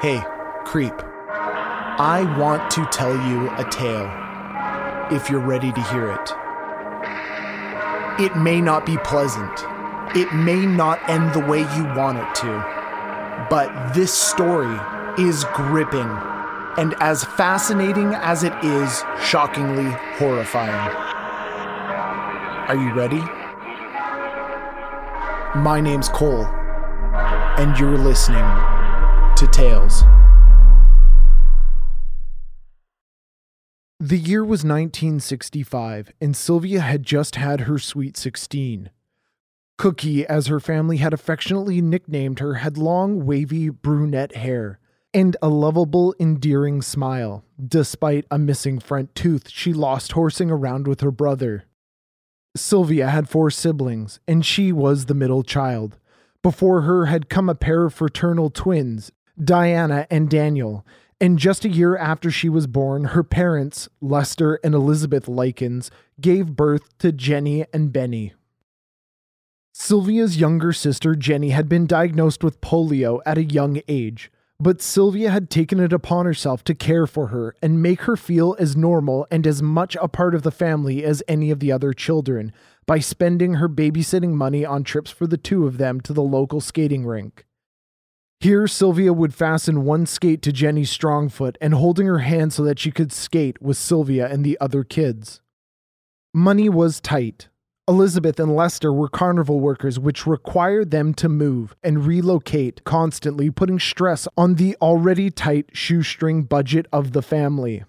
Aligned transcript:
Hey, 0.00 0.22
creep. 0.66 0.92
I 1.98 2.36
want 2.38 2.70
to 2.72 2.84
tell 2.92 3.14
you 3.14 3.48
a 3.52 3.64
tale, 3.70 4.10
if 5.10 5.30
you're 5.30 5.40
ready 5.40 5.72
to 5.72 5.82
hear 5.84 6.10
it. 6.10 6.32
It 8.22 8.36
may 8.36 8.60
not 8.60 8.84
be 8.84 8.98
pleasant, 8.98 9.64
it 10.14 10.30
may 10.34 10.66
not 10.66 11.00
end 11.08 11.32
the 11.32 11.40
way 11.40 11.60
you 11.60 11.84
want 11.96 12.18
it 12.18 12.34
to, 12.42 13.46
but 13.48 13.94
this 13.94 14.12
story 14.12 14.78
is 15.18 15.44
gripping 15.54 16.10
and 16.76 16.94
as 17.00 17.24
fascinating 17.24 18.12
as 18.16 18.44
it 18.44 18.52
is, 18.62 19.02
shockingly 19.22 19.90
horrifying. 20.18 20.94
Are 22.68 22.76
you 22.76 22.92
ready? 22.92 23.22
My 25.58 25.80
name's 25.80 26.10
Cole, 26.10 26.44
and 26.44 27.78
you're 27.78 27.96
listening 27.96 28.44
to 29.36 29.46
Tales. 29.52 29.85
The 34.06 34.18
year 34.18 34.44
was 34.44 34.62
1965, 34.62 36.12
and 36.20 36.36
Sylvia 36.36 36.78
had 36.78 37.02
just 37.02 37.34
had 37.34 37.62
her 37.62 37.76
sweet 37.76 38.16
16. 38.16 38.90
Cookie, 39.78 40.24
as 40.24 40.46
her 40.46 40.60
family 40.60 40.98
had 40.98 41.12
affectionately 41.12 41.82
nicknamed 41.82 42.38
her, 42.38 42.54
had 42.54 42.78
long, 42.78 43.26
wavy 43.26 43.68
brunette 43.68 44.36
hair 44.36 44.78
and 45.12 45.36
a 45.42 45.48
lovable, 45.48 46.14
endearing 46.20 46.82
smile, 46.82 47.42
despite 47.60 48.26
a 48.30 48.38
missing 48.38 48.78
front 48.78 49.12
tooth 49.16 49.50
she 49.50 49.72
lost 49.72 50.12
horsing 50.12 50.52
around 50.52 50.86
with 50.86 51.00
her 51.00 51.10
brother. 51.10 51.64
Sylvia 52.54 53.08
had 53.08 53.28
four 53.28 53.50
siblings, 53.50 54.20
and 54.28 54.46
she 54.46 54.70
was 54.70 55.06
the 55.06 55.14
middle 55.14 55.42
child. 55.42 55.98
Before 56.44 56.82
her 56.82 57.06
had 57.06 57.28
come 57.28 57.48
a 57.48 57.56
pair 57.56 57.86
of 57.86 57.94
fraternal 57.94 58.50
twins, 58.50 59.10
Diana 59.36 60.06
and 60.12 60.30
Daniel, 60.30 60.86
and 61.20 61.38
just 61.38 61.64
a 61.64 61.70
year 61.70 61.96
after 61.96 62.30
she 62.30 62.48
was 62.48 62.66
born, 62.66 63.04
her 63.06 63.22
parents, 63.22 63.88
Lester 64.00 64.60
and 64.62 64.74
Elizabeth 64.74 65.28
Likens, 65.28 65.90
gave 66.20 66.56
birth 66.56 66.96
to 66.98 67.12
Jenny 67.12 67.64
and 67.72 67.92
Benny. 67.92 68.34
Sylvia's 69.72 70.38
younger 70.38 70.72
sister, 70.72 71.14
Jenny, 71.14 71.50
had 71.50 71.68
been 71.68 71.86
diagnosed 71.86 72.42
with 72.42 72.60
polio 72.60 73.20
at 73.26 73.38
a 73.38 73.44
young 73.44 73.80
age, 73.88 74.30
but 74.58 74.80
Sylvia 74.80 75.30
had 75.30 75.50
taken 75.50 75.80
it 75.80 75.92
upon 75.92 76.24
herself 76.24 76.64
to 76.64 76.74
care 76.74 77.06
for 77.06 77.26
her 77.28 77.54
and 77.60 77.82
make 77.82 78.02
her 78.02 78.16
feel 78.16 78.56
as 78.58 78.76
normal 78.76 79.26
and 79.30 79.46
as 79.46 79.62
much 79.62 79.96
a 80.00 80.08
part 80.08 80.34
of 80.34 80.42
the 80.42 80.50
family 80.50 81.04
as 81.04 81.22
any 81.28 81.50
of 81.50 81.60
the 81.60 81.72
other 81.72 81.92
children 81.92 82.52
by 82.86 82.98
spending 82.98 83.54
her 83.54 83.68
babysitting 83.68 84.32
money 84.32 84.64
on 84.64 84.82
trips 84.82 85.10
for 85.10 85.26
the 85.26 85.36
two 85.36 85.66
of 85.66 85.78
them 85.78 86.00
to 86.00 86.12
the 86.12 86.22
local 86.22 86.60
skating 86.60 87.04
rink. 87.04 87.45
Here, 88.40 88.66
Sylvia 88.66 89.12
would 89.12 89.34
fasten 89.34 89.84
one 89.84 90.06
skate 90.06 90.42
to 90.42 90.52
Jenny's 90.52 90.90
strong 90.90 91.28
foot 91.28 91.56
and 91.60 91.74
holding 91.74 92.06
her 92.06 92.18
hand 92.18 92.52
so 92.52 92.62
that 92.64 92.78
she 92.78 92.90
could 92.90 93.12
skate 93.12 93.60
with 93.62 93.76
Sylvia 93.76 94.28
and 94.28 94.44
the 94.44 94.58
other 94.60 94.84
kids. 94.84 95.40
Money 96.34 96.68
was 96.68 97.00
tight, 97.00 97.48
Elizabeth 97.88 98.40
and 98.40 98.56
Lester 98.56 98.92
were 98.92 99.08
carnival 99.08 99.60
workers, 99.60 99.96
which 99.96 100.26
required 100.26 100.90
them 100.90 101.14
to 101.14 101.28
move 101.28 101.76
and 101.84 102.04
relocate 102.04 102.82
constantly, 102.82 103.48
putting 103.48 103.78
stress 103.78 104.26
on 104.36 104.56
the 104.56 104.76
already 104.82 105.30
tight 105.30 105.70
shoestring 105.72 106.42
budget 106.42 106.86
of 106.92 107.12
the 107.12 107.22
family. 107.22 107.84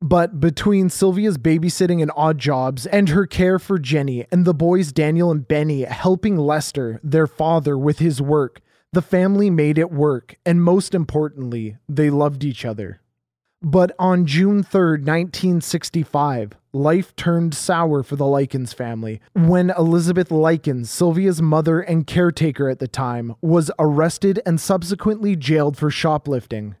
But 0.00 0.40
between 0.40 0.88
Sylvia's 0.88 1.36
babysitting 1.36 2.00
and 2.00 2.10
odd 2.16 2.38
jobs 2.38 2.86
and 2.86 3.10
her 3.10 3.26
care 3.26 3.58
for 3.58 3.78
Jenny 3.78 4.26
and 4.32 4.46
the 4.46 4.54
boys 4.54 4.92
Daniel 4.92 5.30
and 5.30 5.46
Benny 5.46 5.82
helping 5.82 6.38
Lester, 6.38 6.98
their 7.04 7.26
father, 7.26 7.76
with 7.76 7.98
his 7.98 8.22
work, 8.22 8.62
the 8.92 9.02
family 9.02 9.48
made 9.48 9.78
it 9.78 9.90
work, 9.90 10.36
and 10.44 10.62
most 10.62 10.94
importantly, 10.94 11.78
they 11.88 12.10
loved 12.10 12.44
each 12.44 12.64
other. 12.64 13.00
But 13.62 13.92
on 13.98 14.26
June 14.26 14.62
3rd, 14.62 15.06
1965, 15.06 16.52
life 16.72 17.16
turned 17.16 17.54
sour 17.54 18.02
for 18.02 18.16
the 18.16 18.26
Likens 18.26 18.72
family 18.72 19.20
when 19.34 19.70
Elizabeth 19.70 20.30
Likens, 20.30 20.90
Sylvia's 20.90 21.40
mother 21.40 21.80
and 21.80 22.06
caretaker 22.06 22.68
at 22.68 22.80
the 22.80 22.88
time, 22.88 23.34
was 23.40 23.70
arrested 23.78 24.40
and 24.44 24.60
subsequently 24.60 25.36
jailed 25.36 25.78
for 25.78 25.90
shoplifting. 25.90 26.74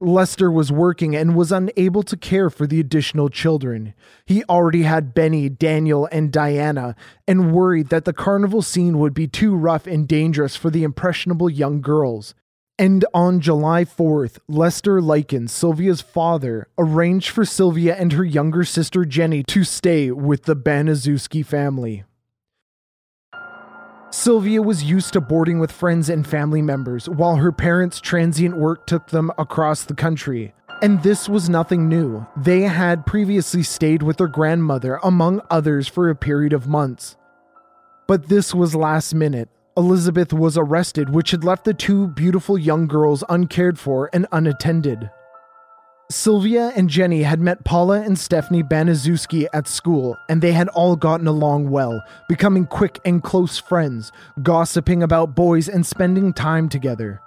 Lester 0.00 0.50
was 0.50 0.70
working 0.70 1.16
and 1.16 1.34
was 1.34 1.50
unable 1.50 2.02
to 2.04 2.16
care 2.16 2.50
for 2.50 2.66
the 2.66 2.78
additional 2.78 3.28
children. 3.28 3.94
He 4.24 4.44
already 4.44 4.82
had 4.82 5.14
Benny, 5.14 5.48
Daniel, 5.48 6.08
and 6.12 6.32
Diana, 6.32 6.94
and 7.26 7.52
worried 7.52 7.88
that 7.88 8.04
the 8.04 8.12
carnival 8.12 8.62
scene 8.62 8.98
would 8.98 9.14
be 9.14 9.26
too 9.26 9.54
rough 9.54 9.86
and 9.86 10.06
dangerous 10.06 10.54
for 10.54 10.70
the 10.70 10.84
impressionable 10.84 11.50
young 11.50 11.80
girls. 11.80 12.34
And 12.78 13.04
on 13.12 13.40
July 13.40 13.84
4th, 13.84 14.38
Lester 14.46 15.00
Likens, 15.00 15.50
Sylvia's 15.50 16.00
father, 16.00 16.68
arranged 16.78 17.30
for 17.30 17.44
Sylvia 17.44 17.96
and 17.96 18.12
her 18.12 18.24
younger 18.24 18.62
sister 18.62 19.04
Jenny 19.04 19.42
to 19.44 19.64
stay 19.64 20.12
with 20.12 20.44
the 20.44 20.54
Baniszewski 20.54 21.44
family. 21.44 22.04
Sylvia 24.10 24.62
was 24.62 24.82
used 24.82 25.12
to 25.12 25.20
boarding 25.20 25.58
with 25.58 25.70
friends 25.70 26.08
and 26.08 26.26
family 26.26 26.62
members 26.62 27.08
while 27.08 27.36
her 27.36 27.52
parents' 27.52 28.00
transient 28.00 28.56
work 28.56 28.86
took 28.86 29.08
them 29.08 29.30
across 29.36 29.84
the 29.84 29.94
country. 29.94 30.54
And 30.80 31.02
this 31.02 31.28
was 31.28 31.50
nothing 31.50 31.88
new. 31.88 32.26
They 32.34 32.62
had 32.62 33.04
previously 33.04 33.62
stayed 33.62 34.02
with 34.02 34.16
their 34.16 34.28
grandmother, 34.28 34.98
among 35.02 35.42
others, 35.50 35.88
for 35.88 36.08
a 36.08 36.14
period 36.16 36.54
of 36.54 36.66
months. 36.66 37.16
But 38.06 38.28
this 38.28 38.54
was 38.54 38.74
last 38.74 39.14
minute, 39.14 39.50
Elizabeth 39.76 40.32
was 40.32 40.56
arrested, 40.56 41.10
which 41.10 41.30
had 41.30 41.44
left 41.44 41.64
the 41.64 41.74
two 41.74 42.08
beautiful 42.08 42.56
young 42.56 42.86
girls 42.86 43.22
uncared 43.28 43.78
for 43.78 44.08
and 44.14 44.26
unattended. 44.32 45.10
Sylvia 46.10 46.72
and 46.74 46.88
Jenny 46.88 47.22
had 47.22 47.38
met 47.38 47.64
Paula 47.64 48.00
and 48.00 48.18
Stephanie 48.18 48.62
Baniszewski 48.62 49.46
at 49.52 49.68
school, 49.68 50.16
and 50.30 50.40
they 50.40 50.52
had 50.52 50.68
all 50.68 50.96
gotten 50.96 51.26
along 51.26 51.68
well, 51.68 52.02
becoming 52.30 52.64
quick 52.64 52.98
and 53.04 53.22
close 53.22 53.58
friends, 53.58 54.10
gossiping 54.42 55.02
about 55.02 55.34
boys 55.34 55.68
and 55.68 55.86
spending 55.86 56.32
time 56.32 56.70
together. 56.70 57.20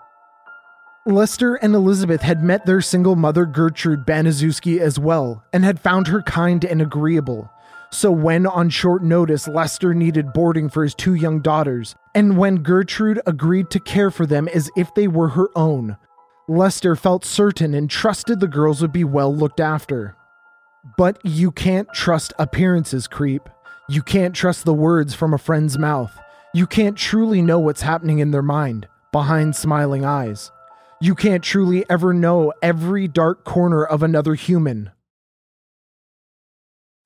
Lester 1.06 1.56
and 1.56 1.76
Elizabeth 1.76 2.24
had 2.24 2.44
met 2.44 2.66
their 2.66 2.82
single 2.82 3.16
mother 3.16 3.46
Gertrude 3.46 4.04
Baniszewski 4.04 4.80
as 4.80 4.98
well, 4.98 5.44
and 5.54 5.64
had 5.64 5.80
found 5.80 6.08
her 6.08 6.24
kind 6.24 6.66
and 6.66 6.82
agreeable. 6.82 7.52
So, 7.92 8.10
when 8.12 8.48
on 8.48 8.72
short 8.72 9.04
notice 9.04 9.48
Lester 9.48 9.94
needed 9.94 10.34
boarding 10.34 10.70
for 10.70 10.82
his 10.82 10.96
two 10.96 11.14
young 11.14 11.42
daughters, 11.42 11.94
and 12.16 12.36
when 12.36 12.64
Gertrude 12.64 13.22
agreed 13.28 13.70
to 13.70 13.80
care 13.80 14.10
for 14.10 14.26
them 14.26 14.48
as 14.48 14.72
if 14.76 14.92
they 14.96 15.08
were 15.08 15.30
her 15.30 15.50
own, 15.56 15.98
Lester 16.48 16.96
felt 16.96 17.24
certain 17.24 17.74
and 17.74 17.90
trusted 17.90 18.40
the 18.40 18.48
girls 18.48 18.82
would 18.82 18.92
be 18.92 19.04
well 19.04 19.34
looked 19.34 19.60
after. 19.60 20.16
But 20.98 21.20
you 21.24 21.52
can't 21.52 21.88
trust 21.94 22.34
appearances, 22.40 23.08
creep. 23.08 23.48
You 23.88 24.02
can't 24.02 24.36
trust 24.36 24.66
the 24.66 24.74
words 24.74 25.14
from 25.14 25.34
a 25.34 25.38
friend's 25.38 25.78
mouth. 25.78 26.18
You 26.54 26.68
can't 26.68 26.98
truly 26.98 27.42
know 27.42 27.60
what's 27.60 27.82
happening 27.82 28.20
in 28.20 28.32
their 28.32 28.42
mind, 28.42 28.88
behind 29.12 29.56
smiling 29.56 30.04
eyes. 30.04 30.52
You 31.00 31.16
can't 31.16 31.44
truly 31.44 31.86
ever 31.90 32.14
know 32.14 32.54
every 32.62 33.08
dark 33.08 33.44
corner 33.44 33.84
of 33.84 34.04
another 34.04 34.36
human. 34.36 34.92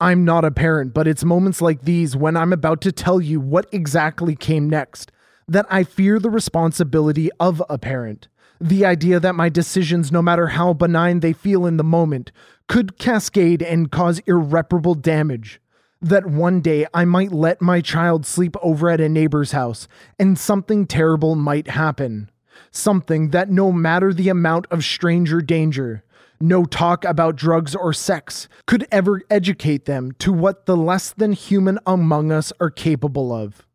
I'm 0.00 0.24
not 0.24 0.44
a 0.44 0.50
parent, 0.50 0.92
but 0.92 1.06
it's 1.06 1.24
moments 1.24 1.62
like 1.62 1.82
these 1.82 2.14
when 2.14 2.36
I'm 2.36 2.52
about 2.52 2.80
to 2.82 2.92
tell 2.92 3.20
you 3.20 3.40
what 3.40 3.66
exactly 3.72 4.36
came 4.36 4.68
next 4.68 5.10
that 5.48 5.66
I 5.70 5.84
fear 5.84 6.18
the 6.18 6.28
responsibility 6.28 7.30
of 7.38 7.62
a 7.70 7.78
parent. 7.78 8.28
The 8.60 8.86
idea 8.86 9.20
that 9.20 9.34
my 9.34 9.48
decisions, 9.48 10.10
no 10.10 10.22
matter 10.22 10.48
how 10.48 10.72
benign 10.72 11.20
they 11.20 11.32
feel 11.32 11.66
in 11.66 11.76
the 11.76 11.84
moment, 11.84 12.32
could 12.68 12.98
cascade 12.98 13.62
and 13.62 13.90
cause 13.90 14.20
irreparable 14.20 14.94
damage. 14.94 15.60
That 16.00 16.26
one 16.26 16.60
day 16.60 16.86
I 16.94 17.04
might 17.04 17.32
let 17.32 17.60
my 17.60 17.80
child 17.80 18.26
sleep 18.26 18.56
over 18.62 18.88
at 18.90 19.00
a 19.00 19.08
neighbor's 19.08 19.52
house 19.52 19.88
and 20.18 20.38
something 20.38 20.86
terrible 20.86 21.34
might 21.34 21.68
happen. 21.68 22.30
Something 22.70 23.30
that, 23.30 23.50
no 23.50 23.72
matter 23.72 24.12
the 24.12 24.28
amount 24.28 24.66
of 24.70 24.84
stranger 24.84 25.40
danger, 25.40 26.02
no 26.40 26.64
talk 26.64 27.04
about 27.04 27.36
drugs 27.36 27.74
or 27.74 27.92
sex 27.92 28.48
could 28.66 28.86
ever 28.92 29.22
educate 29.30 29.86
them 29.86 30.12
to 30.18 30.32
what 30.32 30.66
the 30.66 30.76
less 30.76 31.12
than 31.12 31.32
human 31.32 31.78
among 31.86 32.30
us 32.30 32.52
are 32.60 32.70
capable 32.70 33.32
of. 33.32 33.65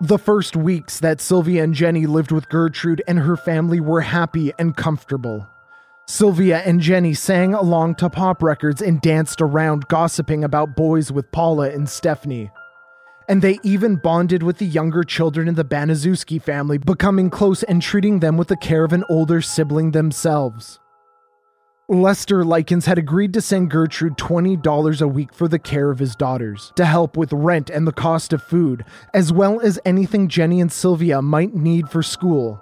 The 0.00 0.18
first 0.18 0.54
weeks 0.54 1.00
that 1.00 1.20
Sylvia 1.20 1.64
and 1.64 1.74
Jenny 1.74 2.06
lived 2.06 2.30
with 2.30 2.48
Gertrude 2.48 3.02
and 3.08 3.18
her 3.18 3.36
family 3.36 3.80
were 3.80 4.02
happy 4.02 4.52
and 4.58 4.76
comfortable. 4.76 5.48
Sylvia 6.06 6.58
and 6.58 6.80
Jenny 6.80 7.14
sang 7.14 7.52
along 7.52 7.96
to 7.96 8.08
pop 8.08 8.42
records 8.42 8.80
and 8.80 9.00
danced 9.00 9.40
around 9.40 9.88
gossiping 9.88 10.44
about 10.44 10.76
boys 10.76 11.10
with 11.10 11.30
Paula 11.32 11.70
and 11.70 11.88
Stephanie 11.88 12.50
and 13.28 13.42
they 13.42 13.58
even 13.62 13.96
bonded 13.96 14.42
with 14.42 14.56
the 14.56 14.66
younger 14.66 15.04
children 15.04 15.46
in 15.46 15.54
the 15.54 15.64
Baniszewski 15.64 16.42
family, 16.42 16.78
becoming 16.78 17.28
close 17.28 17.62
and 17.62 17.82
treating 17.82 18.20
them 18.20 18.38
with 18.38 18.48
the 18.48 18.56
care 18.56 18.84
of 18.84 18.94
an 18.94 19.04
older 19.10 19.42
sibling 19.42 19.90
themselves. 19.90 20.80
Lester 21.90 22.44
Likens 22.44 22.84
had 22.84 22.98
agreed 22.98 23.32
to 23.32 23.40
send 23.40 23.70
Gertrude 23.70 24.18
$20 24.18 25.00
a 25.00 25.08
week 25.08 25.32
for 25.32 25.48
the 25.48 25.58
care 25.58 25.90
of 25.90 25.98
his 25.98 26.14
daughters, 26.14 26.70
to 26.76 26.84
help 26.84 27.16
with 27.16 27.32
rent 27.32 27.70
and 27.70 27.86
the 27.86 27.92
cost 27.92 28.34
of 28.34 28.42
food, 28.42 28.84
as 29.14 29.32
well 29.32 29.58
as 29.62 29.80
anything 29.86 30.28
Jenny 30.28 30.60
and 30.60 30.70
Sylvia 30.70 31.22
might 31.22 31.54
need 31.54 31.88
for 31.88 32.02
school. 32.02 32.60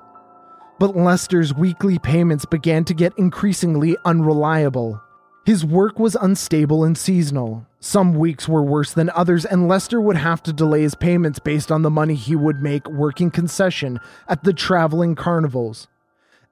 But 0.79 0.95
Lester's 0.95 1.53
weekly 1.53 1.99
payments 1.99 2.45
began 2.45 2.85
to 2.85 2.95
get 2.95 3.19
increasingly 3.19 3.97
unreliable. 4.05 5.03
His 5.45 5.65
work 5.65 5.99
was 5.99 6.15
unstable 6.15 6.85
and 6.85 6.97
seasonal. 6.97 7.67
Some 7.81 8.15
weeks 8.15 8.49
were 8.49 8.63
worse 8.63 8.93
than 8.93 9.11
others, 9.11 9.45
and 9.45 9.67
Lester 9.67 10.01
would 10.01 10.19
have 10.19 10.41
to 10.45 10.53
delay 10.53 10.83
his 10.83 10.95
payments 10.95 11.41
based 11.41 11.73
on 11.73 11.83
the 11.83 11.91
money 11.91 12.15
he 12.15 12.37
would 12.37 12.63
make 12.63 12.89
working 12.89 13.33
concession 13.33 13.99
at 14.29 14.45
the 14.45 14.53
traveling 14.53 15.17
carnivals. 15.17 15.89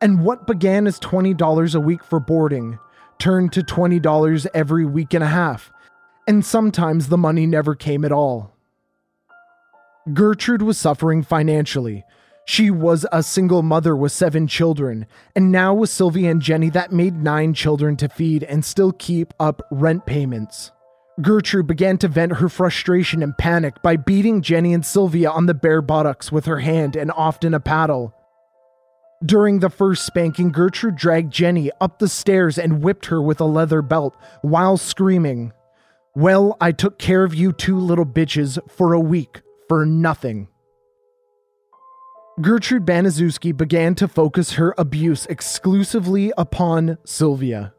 And 0.00 0.24
what 0.24 0.46
began 0.46 0.86
as 0.86 1.00
$20 1.00 1.74
a 1.74 1.80
week 1.80 2.04
for 2.04 2.20
boarding 2.20 2.78
turned 3.18 3.52
to 3.52 3.62
$20 3.62 4.46
every 4.54 4.84
week 4.84 5.14
and 5.14 5.24
a 5.24 5.28
half, 5.28 5.72
and 6.26 6.44
sometimes 6.44 7.08
the 7.08 7.16
money 7.16 7.46
never 7.46 7.74
came 7.74 8.04
at 8.04 8.12
all. 8.12 8.54
Gertrude 10.12 10.62
was 10.62 10.76
suffering 10.76 11.22
financially. 11.22 12.04
She 12.46 12.70
was 12.70 13.06
a 13.10 13.22
single 13.22 13.62
mother 13.62 13.96
with 13.96 14.12
seven 14.12 14.46
children, 14.46 15.06
and 15.34 15.50
now 15.50 15.72
with 15.72 15.88
Sylvia 15.88 16.30
and 16.30 16.42
Jenny, 16.42 16.68
that 16.70 16.92
made 16.92 17.22
nine 17.22 17.54
children 17.54 17.96
to 17.96 18.08
feed 18.08 18.42
and 18.44 18.62
still 18.64 18.92
keep 18.92 19.32
up 19.40 19.62
rent 19.70 20.04
payments. 20.04 20.70
Gertrude 21.22 21.66
began 21.66 21.96
to 21.98 22.08
vent 22.08 22.34
her 22.34 22.48
frustration 22.48 23.22
and 23.22 23.38
panic 23.38 23.80
by 23.82 23.96
beating 23.96 24.42
Jenny 24.42 24.74
and 24.74 24.84
Sylvia 24.84 25.30
on 25.30 25.46
the 25.46 25.54
bare 25.54 25.80
buttocks 25.80 26.30
with 26.30 26.44
her 26.44 26.58
hand 26.58 26.96
and 26.96 27.10
often 27.12 27.54
a 27.54 27.60
paddle. 27.60 28.12
During 29.24 29.60
the 29.60 29.70
first 29.70 30.04
spanking, 30.04 30.52
Gertrude 30.52 30.96
dragged 30.96 31.32
Jenny 31.32 31.70
up 31.80 31.98
the 31.98 32.08
stairs 32.08 32.58
and 32.58 32.82
whipped 32.82 33.06
her 33.06 33.22
with 33.22 33.40
a 33.40 33.44
leather 33.46 33.80
belt 33.80 34.16
while 34.42 34.76
screaming, 34.76 35.52
Well, 36.14 36.56
I 36.60 36.72
took 36.72 36.98
care 36.98 37.24
of 37.24 37.34
you 37.34 37.52
two 37.52 37.78
little 37.78 38.04
bitches 38.04 38.58
for 38.70 38.92
a 38.92 39.00
week 39.00 39.40
for 39.68 39.86
nothing. 39.86 40.48
Gertrude 42.40 42.84
Baniszewski 42.84 43.56
began 43.56 43.94
to 43.94 44.08
focus 44.08 44.54
her 44.54 44.74
abuse 44.76 45.24
exclusively 45.26 46.32
upon 46.36 46.98
Sylvia. 47.04 47.72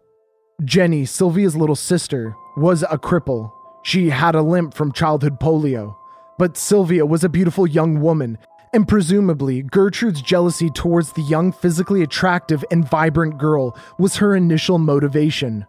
Jenny, 0.64 1.06
Sylvia's 1.06 1.58
little 1.58 1.76
sister, 1.76 2.34
was 2.56 2.84
a 2.84 2.98
cripple. 2.98 3.52
She 3.84 4.10
had 4.10 4.34
a 4.34 4.42
limp 4.42 4.74
from 4.74 4.94
childhood 4.94 5.40
polio. 5.40 5.98
But 6.40 6.58
Sylvia 6.58 7.06
was 7.06 7.24
a 7.24 7.30
beautiful 7.30 7.68
young 7.68 8.02
woman, 8.02 8.38
and 8.76 8.86
presumably 8.86 9.62
Gertrude's 9.62 10.22
jealousy 10.22 10.70
towards 10.70 11.14
the 11.14 11.22
young, 11.22 11.54
physically 11.54 12.04
attractive, 12.04 12.64
and 12.70 12.88
vibrant 12.88 13.38
girl 13.38 13.76
was 13.98 14.18
her 14.18 14.36
initial 14.36 14.78
motivation. 14.78 15.66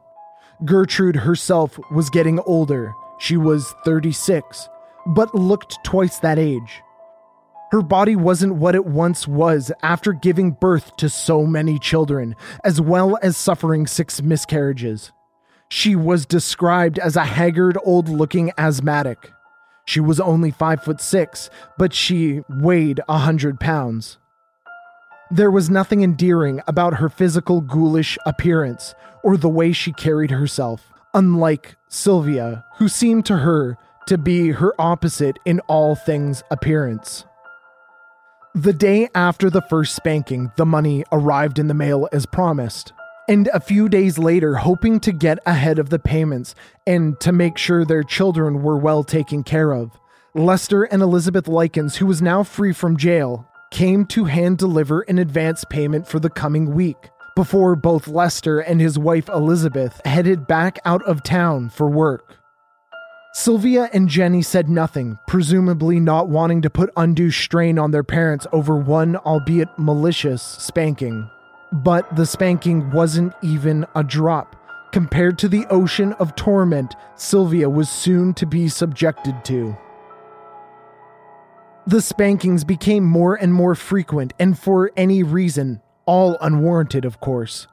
Gertrude 0.65 1.15
herself 1.15 1.79
was 1.93 2.11
getting 2.11 2.41
older. 2.41 2.93
She 3.21 3.37
was 3.37 3.73
36, 3.85 4.69
but 5.07 5.33
looked 5.37 5.79
twice 5.85 6.19
that 6.19 6.37
age. 6.37 6.83
Her 7.71 7.81
body 7.81 8.17
wasn't 8.17 8.57
what 8.57 8.75
it 8.75 8.87
once 8.87 9.29
was 9.29 9.71
after 9.85 10.13
giving 10.13 10.51
birth 10.51 10.97
to 10.97 11.09
so 11.09 11.47
many 11.47 11.79
children, 11.79 12.35
as 12.65 12.81
well 12.81 13.17
as 13.23 13.37
suffering 13.37 13.87
six 13.87 14.21
miscarriages. 14.21 15.13
She 15.69 15.95
was 15.95 16.27
described 16.27 16.99
as 16.99 17.15
a 17.15 17.25
haggard, 17.25 17.79
old 17.85 18.09
looking 18.09 18.51
asthmatic. 18.59 19.31
She 19.87 20.01
was 20.01 20.21
only 20.21 20.51
five 20.51 20.83
foot 20.83 21.01
six, 21.01 21.49
but 21.79 21.95
she 21.95 22.43
weighed 22.49 23.01
a 23.09 23.19
hundred 23.19 23.59
pounds. 23.61 24.19
There 25.31 25.51
was 25.51 25.71
nothing 25.71 26.03
endearing 26.03 26.61
about 26.69 26.95
her 26.95 27.09
physical, 27.09 27.61
ghoulish 27.61 28.19
appearance 28.27 28.95
or 29.23 29.37
the 29.37 29.49
way 29.49 29.73
she 29.73 29.93
carried 29.93 30.31
herself, 30.31 30.93
unlike 31.15 31.77
Sylvia, 31.89 32.65
who 32.77 32.89
seemed 32.89 33.27
to 33.27 33.39
her 33.39 33.79
to 34.07 34.19
be 34.19 34.51
her 34.51 34.73
opposite 34.79 35.39
in 35.45 35.61
all 35.61 35.95
things 35.95 36.43
appearance. 36.51 37.25
The 38.55 38.73
day 38.73 39.09
after 39.15 39.51
the 39.51 39.63
first 39.63 39.95
spanking, 39.95 40.53
the 40.57 40.67
money 40.67 41.05
arrived 41.13 41.59
in 41.59 41.69
the 41.69 41.75
mail 41.75 42.09
as 42.13 42.25
promised. 42.25 42.93
And 43.29 43.49
a 43.49 43.61
few 43.61 43.89
days 43.89 44.19
later, 44.19 44.55
hoping 44.55 45.01
to 45.01 45.13
get 45.13 45.41
ahead 45.47 45.81
of 45.81 45.91
the 45.91 45.99
payments 45.99 46.55
and 46.87 47.19
to 47.21 47.33
make 47.33 47.59
sure 47.59 47.85
their 47.85 48.05
children 48.05 48.63
were 48.63 48.77
well 48.77 49.03
taken 49.03 49.43
care 49.43 49.73
of, 49.73 49.99
Lester 50.35 50.85
and 50.85 51.03
Elizabeth 51.03 51.49
Likens, 51.49 51.97
who 51.97 52.07
was 52.07 52.23
now 52.23 52.45
free 52.45 52.73
from 52.73 52.97
jail, 52.97 53.49
came 53.73 54.07
to 54.07 54.27
hand 54.27 54.59
deliver 54.59 55.01
an 55.03 55.19
advance 55.19 55.65
payment 55.65 56.07
for 56.07 56.21
the 56.21 56.31
coming 56.31 56.75
week 56.75 57.11
before 57.35 57.75
both 57.75 58.07
Lester 58.07 58.61
and 58.61 58.81
his 58.81 58.99
wife 58.99 59.29
Elizabeth 59.29 60.01
headed 60.05 60.47
back 60.47 60.79
out 60.85 61.03
of 61.03 61.23
town 61.23 61.69
for 61.69 61.91
work. 61.91 62.37
Sylvia 63.35 63.91
and 63.93 64.09
Jenny 64.09 64.41
said 64.41 64.71
nothing, 64.71 65.19
presumably 65.27 66.01
not 66.01 66.29
wanting 66.29 66.63
to 66.63 66.71
put 66.71 66.91
undue 66.97 67.31
strain 67.31 67.79
on 67.79 67.91
their 67.91 68.05
parents 68.05 68.47
over 68.53 68.77
one, 68.77 69.17
albeit 69.17 69.69
malicious, 69.77 70.43
spanking. 70.43 71.29
But 71.73 72.15
the 72.17 72.27
spanking 72.27 72.91
wasn't 72.91 73.35
even 73.43 73.87
a 73.95 74.05
drop 74.05 74.57
compared 74.93 75.39
to 75.39 75.49
the 75.49 75.67
ocean 75.67 76.13
of 76.15 76.35
torment 76.37 76.95
Sylvia 77.17 77.69
was 77.69 77.91
soon 77.91 78.33
to 78.35 78.47
be 78.47 78.69
subjected 78.69 79.45
to. 79.45 79.77
The 81.87 82.01
spankings 82.01 82.65
became 82.65 83.05
more 83.05 83.35
and 83.35 83.53
more 83.53 83.75
frequent, 83.75 84.33
and 84.39 84.59
for 84.59 84.91
any 84.97 85.23
reason, 85.23 85.81
all 86.07 86.37
unwarranted, 86.41 87.05
of 87.05 87.21
course. 87.21 87.69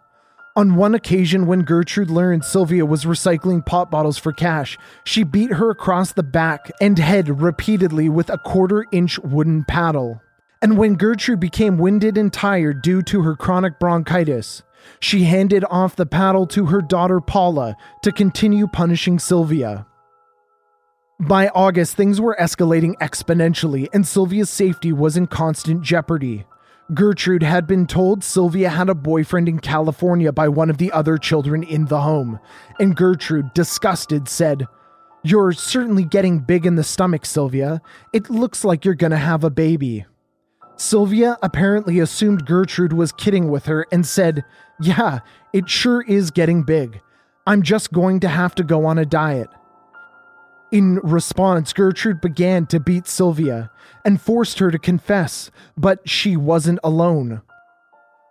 On 0.56 0.76
one 0.76 0.94
occasion, 0.94 1.48
when 1.48 1.62
Gertrude 1.62 2.12
learned 2.12 2.46
Sylvia 2.46 2.86
was 2.86 3.06
recycling 3.06 3.66
pop 3.66 3.90
bottles 3.90 4.20
for 4.20 4.32
cash, 4.32 4.78
she 5.04 5.24
beat 5.24 5.54
her 5.54 5.72
across 5.72 6.14
the 6.14 6.22
back 6.22 6.70
and 6.80 7.00
head 7.00 7.42
repeatedly 7.42 8.08
with 8.08 8.30
a 8.30 8.38
quarter 8.38 8.86
inch 8.92 9.18
wooden 9.20 9.64
paddle. 9.64 10.22
And 10.64 10.78
when 10.78 10.96
Gertrude 10.96 11.42
became 11.42 11.78
winded 11.78 12.18
and 12.18 12.32
tired 12.32 12.82
due 12.82 13.02
to 13.02 13.22
her 13.24 13.36
chronic 13.36 13.80
bronchitis, 13.82 14.64
she 15.02 15.26
handed 15.26 15.66
off 15.70 15.98
the 15.98 16.06
paddle 16.06 16.48
to 16.48 16.68
her 16.68 16.82
daughter 16.82 17.20
Paula 17.20 17.76
to 18.02 18.14
continue 18.14 18.68
punishing 18.68 19.20
Sylvia. 19.20 19.86
By 21.20 21.50
August, 21.50 21.98
things 21.98 22.22
were 22.22 22.38
escalating 22.40 22.96
exponentially, 23.02 23.90
and 23.94 24.08
Sylvia's 24.08 24.50
safety 24.50 24.94
was 24.94 25.18
in 25.18 25.28
constant 25.28 25.82
jeopardy. 25.82 26.46
Gertrude 26.94 27.44
had 27.44 27.68
been 27.68 27.86
told 27.86 28.24
Sylvia 28.24 28.70
had 28.70 28.88
a 28.88 28.96
boyfriend 28.96 29.50
in 29.50 29.60
California 29.60 30.32
by 30.32 30.48
one 30.48 30.70
of 30.70 30.78
the 30.78 30.94
other 30.94 31.18
children 31.18 31.64
in 31.64 31.88
the 31.88 32.00
home, 32.00 32.40
and 32.80 32.96
Gertrude, 32.96 33.54
disgusted, 33.54 34.30
said, 34.30 34.66
You're 35.24 35.52
certainly 35.52 36.06
getting 36.06 36.40
big 36.40 36.66
in 36.66 36.76
the 36.76 36.86
stomach, 36.86 37.26
Sylvia. 37.26 37.82
It 38.14 38.30
looks 38.30 38.64
like 38.64 38.86
you're 38.86 38.96
gonna 38.96 39.18
have 39.18 39.44
a 39.44 39.50
baby. 39.50 40.06
Sylvia 40.76 41.38
apparently 41.42 42.00
assumed 42.00 42.46
Gertrude 42.46 42.94
was 42.94 43.12
kidding 43.12 43.50
with 43.50 43.66
her 43.66 43.86
and 43.92 44.06
said, 44.06 44.44
Yeah, 44.82 45.20
it 45.54 45.70
sure 45.70 46.02
is 46.02 46.32
getting 46.32 46.64
big. 46.64 47.02
I'm 47.46 47.62
just 47.62 47.92
going 47.92 48.20
to 48.22 48.28
have 48.28 48.56
to 48.56 48.64
go 48.64 48.86
on 48.86 48.98
a 48.98 49.06
diet. 49.06 49.50
In 50.72 50.96
response, 51.04 51.72
Gertrude 51.74 52.22
began 52.22 52.66
to 52.68 52.80
beat 52.80 53.08
Sylvia 53.08 53.70
and 54.04 54.20
forced 54.20 54.60
her 54.60 54.72
to 54.72 54.80
confess, 54.80 55.52
but 55.78 56.10
she 56.10 56.36
wasn't 56.36 56.80
alone. 56.84 57.42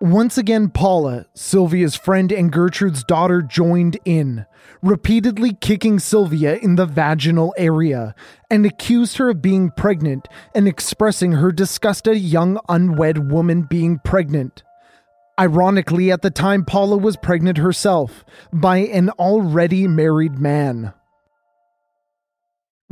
Once 0.02 0.37
again, 0.37 0.68
Paula, 0.68 1.26
Sylvia's 1.32 1.94
friend 1.94 2.32
and 2.32 2.50
Gertrude's 2.50 3.04
daughter, 3.04 3.40
joined 3.40 4.00
in, 4.04 4.44
repeatedly 4.82 5.54
kicking 5.54 6.00
Sylvia 6.00 6.56
in 6.56 6.75
the 6.75 6.87
vaginal 6.87 7.54
area 7.56 8.12
and 8.50 8.66
accused 8.66 9.18
her 9.18 9.30
of 9.30 9.40
being 9.40 9.71
pregnant 9.71 10.26
and 10.56 10.66
expressing 10.66 11.35
her 11.35 11.52
disgust 11.52 12.09
at 12.09 12.16
a 12.16 12.18
young 12.18 12.59
unwed 12.68 13.30
woman 13.30 13.62
being 13.62 14.00
pregnant. 14.04 14.64
Ironically, 15.38 16.11
at 16.11 16.23
the 16.23 16.30
time, 16.30 16.64
Paula 16.64 16.97
was 16.97 17.16
pregnant 17.16 17.59
herself 17.59 18.25
by 18.52 18.78
an 18.78 19.09
already 19.11 19.87
married 19.87 20.37
man. 20.37 20.94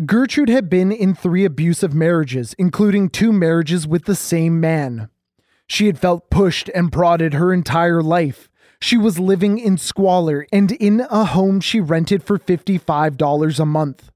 Gertrude 0.06 0.48
had 0.48 0.70
been 0.70 0.92
in 0.92 1.16
three 1.16 1.44
abusive 1.44 1.92
marriages, 1.92 2.54
including 2.56 3.10
two 3.10 3.32
marriages 3.32 3.84
with 3.84 4.04
the 4.04 4.14
same 4.14 4.60
man. 4.60 5.10
She 5.70 5.86
had 5.86 6.00
felt 6.00 6.30
pushed 6.30 6.68
and 6.74 6.90
prodded 6.90 7.34
her 7.34 7.52
entire 7.52 8.02
life. 8.02 8.48
She 8.82 8.98
was 8.98 9.20
living 9.20 9.60
in 9.60 9.78
squalor 9.78 10.44
and 10.52 10.72
in 10.72 10.98
a 11.08 11.24
home 11.24 11.60
she 11.60 11.78
rented 11.78 12.24
for 12.24 12.40
$55 12.40 13.60
a 13.60 13.64
month. 13.64 14.10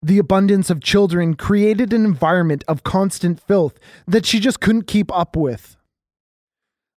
The 0.00 0.18
abundance 0.18 0.70
of 0.70 0.80
children 0.80 1.34
created 1.34 1.92
an 1.92 2.04
environment 2.04 2.62
of 2.68 2.84
constant 2.84 3.40
filth 3.40 3.80
that 4.06 4.24
she 4.24 4.38
just 4.38 4.60
couldn't 4.60 4.86
keep 4.86 5.12
up 5.12 5.34
with. 5.34 5.76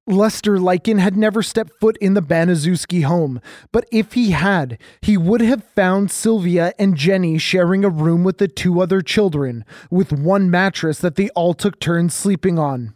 Lester 0.06 0.60
Likens 0.60 1.02
had 1.02 1.18
never 1.18 1.42
stepped 1.42 1.80
foot 1.80 1.98
in 1.98 2.14
the 2.14 2.22
Baniszewski 2.22 3.06
home, 3.06 3.42
but 3.72 3.88
if 3.92 4.14
he 4.14 4.32
had, 4.32 4.78
he 5.02 5.18
would 5.18 5.42
have 5.42 5.64
found 5.64 6.12
Sylvia 6.12 6.74
and 6.78 6.96
Jenny 6.96 7.40
sharing 7.40 7.84
a 7.84 7.90
room 7.90 8.24
with 8.24 8.38
the 8.38 8.48
two 8.48 8.82
other 8.82 9.02
children, 9.02 9.66
with 9.90 10.14
one 10.14 10.52
mattress 10.52 11.00
that 11.00 11.16
they 11.16 11.30
all 11.30 11.56
took 11.56 11.80
turns 11.80 12.14
sleeping 12.14 12.60
on. 12.60 12.94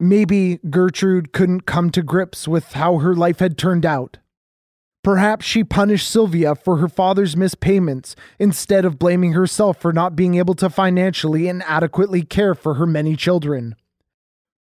Maybe 0.00 0.58
Gertrude 0.68 1.32
couldn't 1.32 1.66
come 1.66 1.90
to 1.90 2.02
grips 2.02 2.48
with 2.48 2.72
how 2.72 2.98
her 2.98 3.14
life 3.14 3.38
had 3.38 3.56
turned 3.56 3.86
out. 3.86 4.18
Perhaps 5.04 5.44
she 5.44 5.62
punished 5.62 6.08
Sylvia 6.08 6.54
for 6.54 6.78
her 6.78 6.88
father's 6.88 7.34
mispayments 7.34 8.14
instead 8.38 8.84
of 8.86 8.98
blaming 8.98 9.34
herself 9.34 9.78
for 9.78 9.92
not 9.92 10.16
being 10.16 10.36
able 10.36 10.54
to 10.54 10.70
financially 10.70 11.46
and 11.46 11.62
adequately 11.64 12.22
care 12.22 12.54
for 12.54 12.74
her 12.74 12.86
many 12.86 13.14
children. 13.14 13.76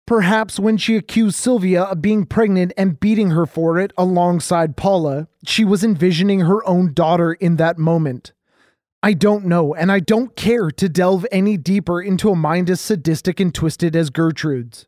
Perhaps 0.05 0.59
when 0.59 0.75
she 0.75 0.97
accused 0.97 1.37
Sylvia 1.37 1.83
of 1.83 2.01
being 2.01 2.25
pregnant 2.25 2.73
and 2.77 2.99
beating 2.99 3.29
her 3.29 3.45
for 3.45 3.79
it 3.79 3.93
alongside 3.97 4.75
Paula, 4.75 5.29
she 5.45 5.63
was 5.63 5.81
envisioning 5.81 6.41
her 6.41 6.67
own 6.67 6.93
daughter 6.93 7.33
in 7.33 7.55
that 7.55 7.77
moment. 7.77 8.33
I 9.01 9.13
don't 9.13 9.45
know, 9.45 9.73
and 9.73 9.91
I 9.93 10.01
don't 10.01 10.35
care 10.35 10.69
to 10.71 10.89
delve 10.89 11.25
any 11.31 11.55
deeper 11.55 12.01
into 12.01 12.29
a 12.29 12.35
mind 12.35 12.69
as 12.69 12.81
sadistic 12.81 13.39
and 13.39 13.55
twisted 13.55 13.95
as 13.95 14.09
Gertrude's. 14.09 14.87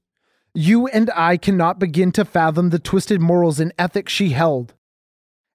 You 0.55 0.87
and 0.87 1.11
I 1.13 1.37
cannot 1.37 1.79
begin 1.79 2.11
to 2.13 2.25
fathom 2.25 2.69
the 2.69 2.79
twisted 2.79 3.21
morals 3.21 3.59
and 3.59 3.73
ethics 3.77 4.11
she 4.11 4.29
held. 4.29 4.73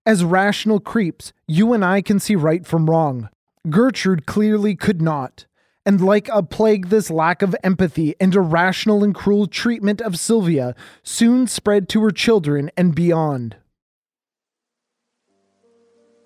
As 0.07 0.25
rational 0.25 0.79
creeps, 0.79 1.33
you 1.49 1.73
and 1.73 1.85
I 1.85 2.03
can 2.03 2.21
see 2.21 2.37
right 2.37 2.65
from 2.67 2.89
wrong. 2.89 3.29
Gertrude 3.69 4.27
clearly 4.27 4.77
could 4.77 5.03
not 5.03 5.47
and 5.87 6.01
like 6.01 6.29
a 6.29 6.43
plague, 6.43 6.89
this 6.89 7.11
lack 7.11 7.43
of 7.43 7.57
empathy 7.65 8.15
and 8.21 8.35
irrational 8.35 9.03
and 9.03 9.15
cruel 9.15 9.47
treatment 9.47 10.01
of 10.01 10.19
Sylvia 10.19 10.75
soon 11.03 11.47
spread 11.47 11.89
to 11.89 12.03
her 12.03 12.11
children 12.11 12.71
and 12.77 12.95
beyond. 12.95 13.57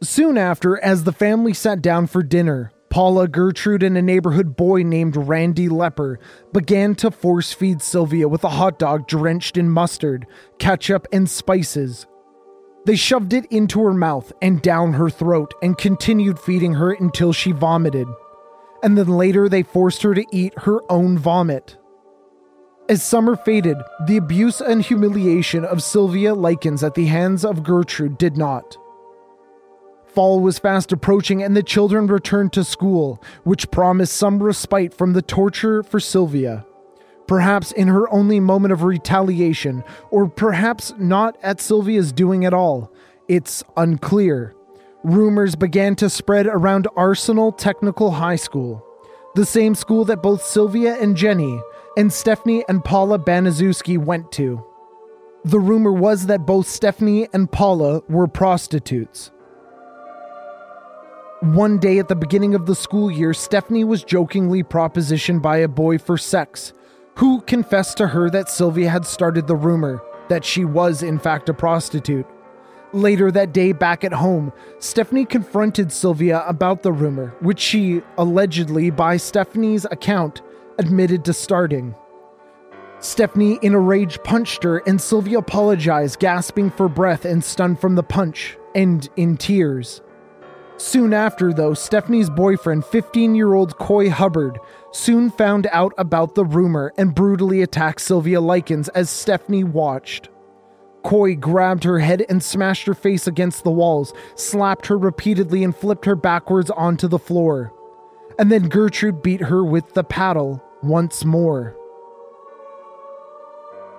Soon 0.02 0.36
after, 0.36 0.78
as 0.84 1.04
the 1.04 1.12
family 1.12 1.54
sat 1.54 1.80
down 1.80 2.06
for 2.06 2.22
dinner, 2.22 2.72
Paula, 2.94 3.26
Gertrude, 3.26 3.82
and 3.82 3.98
a 3.98 4.02
neighborhood 4.02 4.56
boy 4.56 4.84
named 4.84 5.16
Randy 5.16 5.68
Lepper 5.68 6.18
began 6.52 6.94
to 6.94 7.10
force 7.10 7.52
feed 7.52 7.82
Sylvia 7.82 8.28
with 8.28 8.44
a 8.44 8.50
hot 8.50 8.78
dog 8.78 9.08
drenched 9.08 9.56
in 9.56 9.68
mustard, 9.68 10.26
ketchup, 10.58 11.08
and 11.12 11.28
spices. 11.28 12.06
They 12.86 12.94
shoved 12.94 13.32
it 13.32 13.46
into 13.46 13.82
her 13.82 13.94
mouth 13.94 14.32
and 14.40 14.62
down 14.62 14.92
her 14.92 15.10
throat 15.10 15.54
and 15.60 15.76
continued 15.76 16.38
feeding 16.38 16.74
her 16.74 16.92
until 16.92 17.32
she 17.32 17.50
vomited 17.50 18.06
and 18.84 18.98
then 18.98 19.08
later 19.08 19.48
they 19.48 19.62
forced 19.62 20.02
her 20.02 20.14
to 20.14 20.26
eat 20.30 20.52
her 20.58 20.80
own 20.92 21.16
vomit. 21.16 21.78
As 22.90 23.02
summer 23.02 23.34
faded, 23.34 23.78
the 24.06 24.18
abuse 24.18 24.60
and 24.60 24.82
humiliation 24.82 25.64
of 25.64 25.82
Sylvia 25.82 26.34
Likens 26.34 26.84
at 26.84 26.94
the 26.94 27.06
hands 27.06 27.46
of 27.46 27.62
Gertrude 27.62 28.18
did 28.18 28.36
not. 28.36 28.76
Fall 30.14 30.40
was 30.40 30.58
fast 30.58 30.92
approaching, 30.92 31.42
and 31.42 31.56
the 31.56 31.62
children 31.62 32.06
returned 32.06 32.52
to 32.52 32.64
school, 32.64 33.22
which 33.42 33.70
promised 33.70 34.14
some 34.14 34.42
respite 34.42 34.94
from 34.94 35.12
the 35.12 35.22
torture 35.22 35.82
for 35.82 36.00
Sylvia. 36.00 36.64
Perhaps 37.26 37.72
in 37.72 37.88
her 37.88 38.10
only 38.12 38.38
moment 38.38 38.72
of 38.72 38.82
retaliation, 38.82 39.82
or 40.10 40.28
perhaps 40.28 40.92
not 40.98 41.36
at 41.42 41.60
Sylvia's 41.60 42.12
doing 42.12 42.44
at 42.44 42.54
all. 42.54 42.92
It's 43.28 43.64
unclear 43.76 44.54
rumors 45.04 45.54
began 45.54 45.94
to 45.94 46.10
spread 46.10 46.46
around 46.46 46.88
Arsenal 46.96 47.52
Technical 47.52 48.10
High 48.12 48.36
School, 48.36 48.84
the 49.34 49.44
same 49.44 49.74
school 49.74 50.04
that 50.06 50.22
both 50.22 50.42
Sylvia 50.42 50.96
and 50.96 51.16
Jenny 51.16 51.60
and 51.96 52.12
Stephanie 52.12 52.64
and 52.68 52.82
Paula 52.82 53.18
Baniszewski 53.18 53.98
went 53.98 54.32
to. 54.32 54.64
The 55.44 55.60
rumor 55.60 55.92
was 55.92 56.26
that 56.26 56.46
both 56.46 56.66
Stephanie 56.66 57.28
and 57.34 57.52
Paula 57.52 58.00
were 58.08 58.26
prostitutes. 58.26 59.30
One 61.44 61.76
day 61.76 61.98
at 61.98 62.08
the 62.08 62.16
beginning 62.16 62.54
of 62.54 62.64
the 62.64 62.74
school 62.74 63.10
year, 63.10 63.34
Stephanie 63.34 63.84
was 63.84 64.02
jokingly 64.02 64.62
propositioned 64.62 65.42
by 65.42 65.58
a 65.58 65.68
boy 65.68 65.98
for 65.98 66.16
sex, 66.16 66.72
who 67.16 67.42
confessed 67.42 67.98
to 67.98 68.06
her 68.06 68.30
that 68.30 68.48
Sylvia 68.48 68.88
had 68.88 69.04
started 69.04 69.46
the 69.46 69.54
rumor 69.54 70.00
that 70.30 70.42
she 70.42 70.64
was, 70.64 71.02
in 71.02 71.18
fact, 71.18 71.50
a 71.50 71.54
prostitute. 71.54 72.24
Later 72.94 73.30
that 73.30 73.52
day, 73.52 73.72
back 73.72 74.04
at 74.04 74.14
home, 74.14 74.54
Stephanie 74.78 75.26
confronted 75.26 75.92
Sylvia 75.92 76.42
about 76.46 76.82
the 76.82 76.92
rumor, 76.92 77.34
which 77.40 77.60
she, 77.60 78.00
allegedly, 78.16 78.88
by 78.88 79.18
Stephanie's 79.18 79.84
account, 79.90 80.40
admitted 80.78 81.26
to 81.26 81.34
starting. 81.34 81.94
Stephanie, 83.00 83.58
in 83.60 83.74
a 83.74 83.78
rage, 83.78 84.18
punched 84.22 84.62
her, 84.62 84.78
and 84.86 84.98
Sylvia 84.98 85.40
apologized, 85.40 86.20
gasping 86.20 86.70
for 86.70 86.88
breath 86.88 87.26
and 87.26 87.44
stunned 87.44 87.80
from 87.80 87.96
the 87.96 88.02
punch, 88.02 88.56
and 88.74 89.10
in 89.16 89.36
tears. 89.36 90.00
Soon 90.76 91.12
after, 91.12 91.52
though, 91.52 91.74
Stephanie's 91.74 92.30
boyfriend, 92.30 92.84
15 92.84 93.34
year 93.34 93.54
old 93.54 93.78
Coy 93.78 94.10
Hubbard, 94.10 94.58
soon 94.90 95.30
found 95.30 95.68
out 95.70 95.92
about 95.98 96.34
the 96.34 96.44
rumor 96.44 96.92
and 96.98 97.14
brutally 97.14 97.62
attacked 97.62 98.00
Sylvia 98.00 98.40
Likens 98.40 98.88
as 98.88 99.08
Stephanie 99.08 99.64
watched. 99.64 100.28
Coy 101.04 101.36
grabbed 101.36 101.84
her 101.84 101.98
head 101.98 102.24
and 102.28 102.42
smashed 102.42 102.86
her 102.86 102.94
face 102.94 103.26
against 103.26 103.62
the 103.62 103.70
walls, 103.70 104.12
slapped 104.34 104.86
her 104.86 104.98
repeatedly, 104.98 105.62
and 105.62 105.76
flipped 105.76 106.06
her 106.06 106.16
backwards 106.16 106.70
onto 106.70 107.06
the 107.06 107.18
floor. 107.18 107.72
And 108.38 108.50
then 108.50 108.68
Gertrude 108.68 109.22
beat 109.22 109.42
her 109.42 109.62
with 109.62 109.94
the 109.94 110.02
paddle 110.02 110.62
once 110.82 111.24
more. 111.24 111.76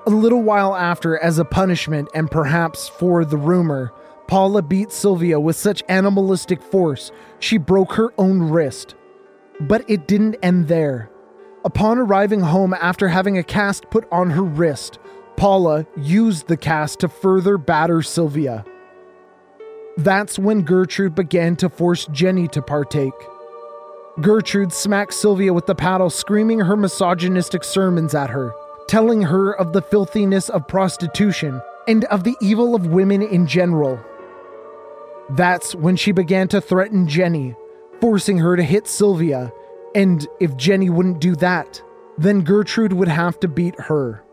A 0.08 0.10
little 0.10 0.41
while 0.41 0.75
after, 0.75 1.17
as 1.17 1.39
a 1.39 1.46
punishment 1.46 2.10
and 2.13 2.29
perhaps 2.29 2.89
for 2.89 3.24
the 3.24 3.38
rumor, 3.38 3.94
Paula 4.27 4.62
beat 4.62 4.91
Sylvia 4.91 5.39
with 5.39 5.55
such 5.55 5.84
animalistic 5.88 6.62
force 6.62 7.12
she 7.39 7.58
broke 7.58 7.94
her 7.94 8.13
own 8.17 8.41
wrist. 8.41 8.96
But 9.60 9.88
it 9.89 10.08
didn't 10.08 10.38
end 10.41 10.67
there. 10.67 11.10
Upon 11.63 11.98
arriving 11.98 12.41
home 12.41 12.74
after 12.74 13.08
having 13.08 13.38
a 13.38 13.44
cast 13.44 13.89
put 13.89 14.08
on 14.12 14.32
her 14.32 14.44
wrist, 14.44 15.00
Paula 15.38 15.86
used 15.98 16.48
the 16.48 16.58
cast 16.58 17.00
to 17.00 17.08
further 17.08 17.58
batter 17.58 18.01
Sylvia. 18.01 18.65
That's 19.98 20.38
when 20.38 20.63
Gertrude 20.63 21.15
began 21.15 21.55
to 21.58 21.70
force 21.70 22.05
Jenny 22.08 22.48
to 22.50 22.62
partake. 22.62 23.13
Gertrude 24.22 24.74
smacked 24.74 25.13
Sylvia 25.13 25.53
with 25.53 25.65
the 25.65 25.75
paddle, 25.75 26.10
screaming 26.10 26.60
her 26.60 26.77
misogynistic 26.77 27.63
sermons 27.63 28.15
at 28.15 28.29
her, 28.29 28.53
telling 28.88 29.22
her 29.22 29.53
of 29.53 29.74
the 29.74 29.82
filthiness 29.82 30.50
of 30.50 30.67
prostitution 30.67 31.62
and 31.88 32.05
of 32.05 32.24
the 32.24 32.36
evil 32.41 32.75
of 32.75 32.88
women 32.88 33.22
in 33.22 33.46
general. 33.48 34.00
That's 35.32 35.74
when 35.74 35.96
she 35.96 36.12
began 36.12 36.48
to 36.50 36.62
threaten 36.62 37.08
Jenny, 37.08 37.55
forcing 38.00 38.38
her 38.38 38.55
to 38.55 38.63
hit 38.63 38.88
Sylvia, 38.88 39.51
and 39.96 40.27
if 40.39 40.55
Jenny 40.55 40.89
wouldn't 40.89 41.20
do 41.20 41.36
that, 41.38 41.82
then 42.17 42.41
Gertrude 42.41 42.94
would 42.94 43.08
have 43.08 43.39
to 43.39 43.48
beat 43.48 43.79
her. 43.79 44.24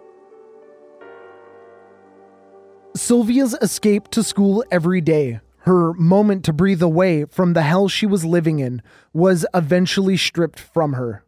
Sylvia's 2.94 3.56
escape 3.62 4.08
to 4.08 4.22
school 4.22 4.62
every 4.70 5.00
day, 5.00 5.40
her 5.60 5.94
moment 5.94 6.44
to 6.44 6.52
breathe 6.52 6.82
away 6.82 7.24
from 7.24 7.54
the 7.54 7.62
hell 7.62 7.88
she 7.88 8.04
was 8.04 8.24
living 8.24 8.58
in, 8.58 8.82
was 9.14 9.46
eventually 9.54 10.16
stripped 10.16 10.60
from 10.60 10.92
her. 10.92 11.24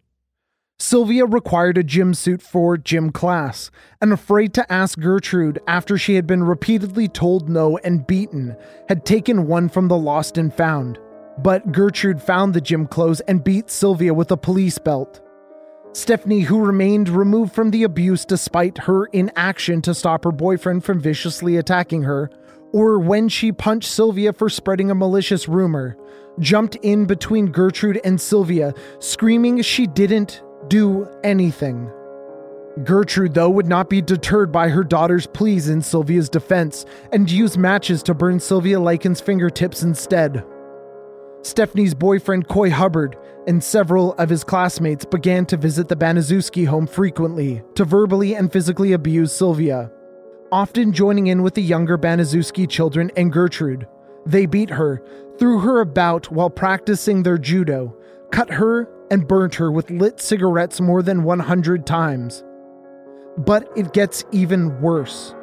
Sylvia 0.80 1.24
required 1.24 1.78
a 1.78 1.84
gym 1.84 2.14
suit 2.14 2.42
for 2.42 2.76
gym 2.76 3.10
class, 3.10 3.70
and 4.00 4.12
afraid 4.12 4.52
to 4.54 4.72
ask 4.72 4.98
Gertrude 4.98 5.60
after 5.68 5.96
she 5.96 6.16
had 6.16 6.26
been 6.26 6.42
repeatedly 6.42 7.06
told 7.06 7.48
no 7.48 7.78
and 7.78 8.04
beaten, 8.06 8.56
had 8.88 9.06
taken 9.06 9.46
one 9.46 9.68
from 9.68 9.86
the 9.86 9.96
lost 9.96 10.36
and 10.36 10.52
found. 10.52 10.98
But 11.38 11.70
Gertrude 11.70 12.20
found 12.20 12.54
the 12.54 12.60
gym 12.60 12.88
clothes 12.88 13.20
and 13.20 13.44
beat 13.44 13.70
Sylvia 13.70 14.12
with 14.12 14.32
a 14.32 14.36
police 14.36 14.78
belt. 14.78 15.20
Stephanie, 15.92 16.40
who 16.40 16.64
remained 16.64 17.08
removed 17.08 17.54
from 17.54 17.70
the 17.70 17.84
abuse 17.84 18.24
despite 18.24 18.78
her 18.78 19.06
inaction 19.06 19.80
to 19.82 19.94
stop 19.94 20.24
her 20.24 20.32
boyfriend 20.32 20.84
from 20.84 20.98
viciously 20.98 21.56
attacking 21.56 22.02
her, 22.02 22.30
or 22.72 22.98
when 22.98 23.28
she 23.28 23.52
punched 23.52 23.88
Sylvia 23.88 24.32
for 24.32 24.48
spreading 24.48 24.90
a 24.90 24.94
malicious 24.96 25.48
rumor, 25.48 25.96
jumped 26.40 26.74
in 26.82 27.06
between 27.06 27.52
Gertrude 27.52 28.00
and 28.04 28.20
Sylvia, 28.20 28.74
screaming 28.98 29.62
she 29.62 29.86
didn't 29.86 30.42
do 30.68 31.08
anything. 31.22 31.90
Gertrude, 32.82 33.34
though, 33.34 33.50
would 33.50 33.68
not 33.68 33.88
be 33.88 34.02
deterred 34.02 34.50
by 34.50 34.68
her 34.68 34.82
daughter's 34.82 35.26
pleas 35.28 35.68
in 35.68 35.80
Sylvia's 35.80 36.28
defense 36.28 36.84
and 37.12 37.30
used 37.30 37.56
matches 37.56 38.02
to 38.02 38.14
burn 38.14 38.40
Sylvia 38.40 38.80
Likens' 38.80 39.20
fingertips 39.20 39.82
instead. 39.82 40.44
Stephanie's 41.42 41.94
boyfriend, 41.94 42.48
Coy 42.48 42.70
Hubbard, 42.70 43.16
and 43.46 43.62
several 43.62 44.14
of 44.14 44.30
his 44.30 44.42
classmates 44.42 45.04
began 45.04 45.46
to 45.46 45.56
visit 45.56 45.88
the 45.88 45.96
Baniszewski 45.96 46.66
home 46.66 46.86
frequently 46.86 47.62
to 47.74 47.84
verbally 47.84 48.34
and 48.34 48.52
physically 48.52 48.92
abuse 48.92 49.32
Sylvia, 49.32 49.92
often 50.50 50.92
joining 50.92 51.28
in 51.28 51.42
with 51.42 51.54
the 51.54 51.62
younger 51.62 51.98
Baniszewski 51.98 52.68
children 52.68 53.10
and 53.16 53.32
Gertrude. 53.32 53.86
They 54.26 54.46
beat 54.46 54.70
her, 54.70 55.02
threw 55.38 55.60
her 55.60 55.80
about 55.80 56.32
while 56.32 56.50
practicing 56.50 57.22
their 57.22 57.38
judo, 57.38 57.94
cut 58.30 58.50
her, 58.50 58.88
and 59.10 59.28
burnt 59.28 59.54
her 59.56 59.70
with 59.70 59.90
lit 59.90 60.20
cigarettes 60.20 60.80
more 60.80 61.02
than 61.02 61.24
100 61.24 61.86
times. 61.86 62.44
But 63.36 63.68
it 63.76 63.92
gets 63.92 64.24
even 64.32 64.80
worse. 64.80 65.34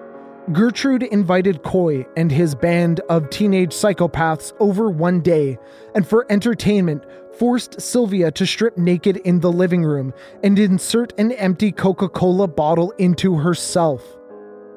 Gertrude 0.52 1.04
invited 1.04 1.62
Coy 1.64 2.06
and 2.18 2.32
his 2.32 2.56
band 2.56 3.00
of 3.10 3.30
teenage 3.30 3.74
psychopaths 3.74 4.54
over 4.60 4.90
one 4.90 5.22
day, 5.22 5.58
and 5.94 6.06
for 6.06 6.26
entertainment, 6.30 7.04
forced 7.38 7.80
Sylvia 7.80 8.32
to 8.32 8.46
strip 8.46 8.78
naked 8.78 9.18
in 9.18 9.40
the 9.40 9.52
living 9.52 9.84
room 9.84 10.14
and 10.44 10.58
insert 10.58 11.18
an 11.20 11.32
empty 11.34 11.72
Coca 11.72 12.10
Cola 12.10 12.48
bottle 12.48 12.92
into 12.98 13.36
herself, 13.36 14.04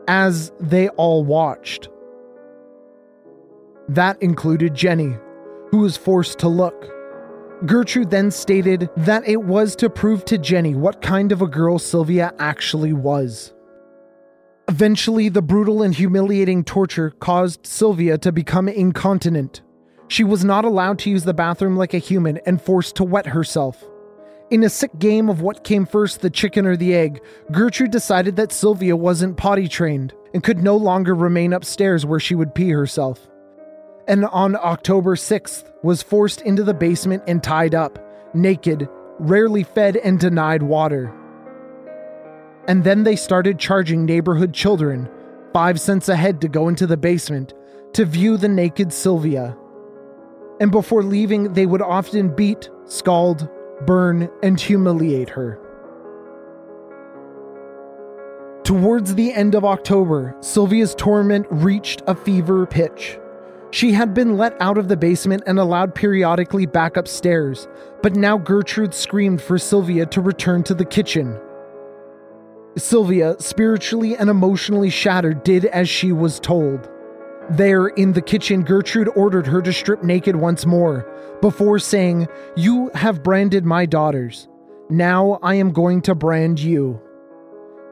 as 0.07 0.53
they 0.61 0.89
all 0.91 1.25
watched. 1.25 1.89
That 3.89 4.23
included 4.23 4.75
Jenny, 4.75 5.17
who 5.71 5.79
was 5.79 5.97
forced 5.97 6.39
to 6.41 6.49
look. 6.49 6.94
Gertrude 7.67 8.11
then 8.11 8.31
stated 8.31 8.91
that 8.97 9.27
it 9.27 9.43
was 9.43 9.75
to 9.77 9.89
prove 9.89 10.25
to 10.27 10.39
Jenny 10.39 10.75
what 10.75 11.01
kind 11.01 11.33
of 11.33 11.41
a 11.41 11.47
girl 11.47 11.79
Sylvia 11.79 12.35
actually 12.39 12.93
was. 12.93 13.55
Eventually, 14.69 15.29
the 15.29 15.43
brutal 15.43 15.83
and 15.83 15.95
humiliating 15.95 16.65
torture 16.65 17.11
caused 17.11 17.67
Sylvia 17.67 18.19
to 18.19 18.33
become 18.33 18.69
incontinent. 18.69 19.63
She 20.09 20.25
was 20.25 20.45
not 20.45 20.65
allowed 20.65 20.99
to 21.01 21.11
use 21.11 21.25
the 21.25 21.35
bathroom 21.35 21.77
like 21.77 21.95
a 21.95 21.99
human 21.99 22.39
and 22.45 22.61
forced 22.61 22.97
to 22.97 23.05
wet 23.05 23.27
herself. 23.27 23.85
In 24.51 24.63
a 24.63 24.69
sick 24.69 24.99
game 24.99 25.29
of 25.29 25.41
what 25.41 25.65
came 25.65 25.87
first, 25.87 26.21
the 26.21 26.31
chicken 26.31 26.67
or 26.67 26.77
the 26.77 26.95
egg, 26.95 27.23
Gertrude 27.51 27.91
decided 27.91 28.37
that 28.37 28.53
Sylvia 28.53 28.95
wasn't 28.95 29.37
potty 29.37 29.69
trained 29.69 30.13
and 30.35 30.43
could 30.43 30.63
no 30.63 30.77
longer 30.77 31.15
remain 31.15 31.53
upstairs 31.53 32.05
where 32.05 32.21
she 32.21 32.35
would 32.35 32.55
pee 32.55 32.71
herself. 32.71 33.29
And 34.07 34.25
on 34.27 34.57
October 34.57 35.17
6th, 35.17 35.65
was 35.83 36.03
forced 36.03 36.41
into 36.41 36.65
the 36.65 36.75
basement 36.75 37.23
and 37.27 37.43
tied 37.43 37.75
up, 37.75 37.99
naked, 38.35 38.89
rarely 39.19 39.63
fed 39.63 39.97
and 39.99 40.19
denied 40.19 40.63
water. 40.63 41.15
And 42.67 42.83
then 42.83 43.05
they 43.05 43.17
started 43.17 43.59
charging 43.59 44.07
neighborhood 44.07 44.53
children 44.55 45.11
five 45.53 45.81
cents 45.81 46.09
a 46.09 46.17
head 46.17 46.41
to 46.41 46.49
go 46.49 46.69
into 46.69 46.87
the 46.87 46.97
basement 46.97 47.55
to 47.93 48.05
view 48.05 48.37
the 48.37 48.49
naked 48.49 48.93
Sylvia. 48.93 49.57
And 50.61 50.73
before 50.73 51.03
leaving, 51.03 51.53
they 51.53 51.67
would 51.67 51.83
often 51.83 52.35
beat, 52.35 52.71
scald, 52.87 53.49
burn, 53.87 54.29
and 54.43 54.59
humiliate 54.59 55.29
her. 55.29 55.61
Towards 58.65 59.15
the 59.15 59.33
end 59.33 59.55
of 59.55 59.65
October, 59.65 60.35
Sylvia's 60.41 60.95
torment 60.95 61.47
reached 61.51 62.03
a 62.07 62.15
fever 62.15 62.67
pitch. 62.67 63.19
She 63.75 63.91
had 63.91 64.15
been 64.15 64.37
let 64.37 64.57
out 64.63 64.79
of 64.79 64.87
the 64.87 64.97
basement 64.97 65.43
and 65.49 65.59
allowed 65.59 65.97
periodically 65.97 66.65
back 66.65 66.97
upstairs, 66.97 67.67
but 68.05 68.15
now 68.15 68.39
Gertrude 68.39 68.95
screamed 68.95 69.43
for 69.43 69.59
Sylvia 69.59 70.07
to 70.07 70.21
return 70.21 70.63
to 70.63 70.75
the 70.75 70.85
kitchen. 70.85 71.37
Sylvia, 72.77 73.35
spiritually 73.41 74.17
and 74.17 74.31
emotionally 74.31 74.91
shattered, 74.91 75.43
did 75.43 75.65
as 75.65 75.89
she 75.89 76.13
was 76.13 76.39
told. 76.39 76.89
There, 77.51 77.89
in 77.89 78.13
the 78.13 78.23
kitchen, 78.23 78.63
Gertrude 78.63 79.11
ordered 79.17 79.49
her 79.49 79.61
to 79.63 79.73
strip 79.73 80.05
naked 80.05 80.37
once 80.37 80.65
more, 80.65 81.05
before 81.41 81.81
saying, 81.81 82.29
You 82.55 82.93
have 82.95 83.25
branded 83.25 83.65
my 83.65 83.87
daughters. 83.87 84.47
Now 84.89 85.41
I 85.43 85.57
am 85.57 85.73
going 85.73 86.01
to 86.03 86.15
brand 86.15 86.61
you. 86.61 87.01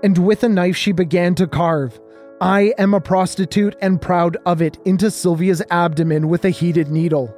And 0.04 0.16
with 0.16 0.44
a 0.44 0.48
knife, 0.48 0.76
she 0.76 0.92
began 0.92 1.34
to 1.34 1.48
carve, 1.48 2.00
I 2.42 2.74
am 2.76 2.92
a 2.92 3.00
prostitute 3.00 3.76
and 3.80 4.02
proud 4.02 4.36
of 4.46 4.60
it, 4.60 4.76
into 4.84 5.12
Sylvia's 5.12 5.62
abdomen 5.70 6.26
with 6.26 6.44
a 6.44 6.50
heated 6.50 6.88
needle. 6.88 7.32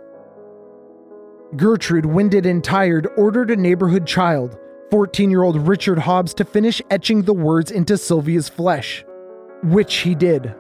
Gertrude, 1.57 2.07
winded 2.07 2.47
and 2.47 2.65
tired, 2.65 3.07
ordered 3.19 3.51
a 3.51 3.57
neighborhood 3.57 4.07
child, 4.07 4.59
14 4.91 5.31
year 5.31 5.43
old 5.43 5.69
Richard 5.69 5.99
Hobbs, 5.99 6.33
to 6.33 6.45
finish 6.47 6.81
etching 6.89 7.21
the 7.21 7.35
words 7.35 7.71
into 7.71 7.99
Sylvia's 7.99 8.49
flesh, 8.49 9.05
which 9.63 9.97
he 9.97 10.15
did. 10.15 10.55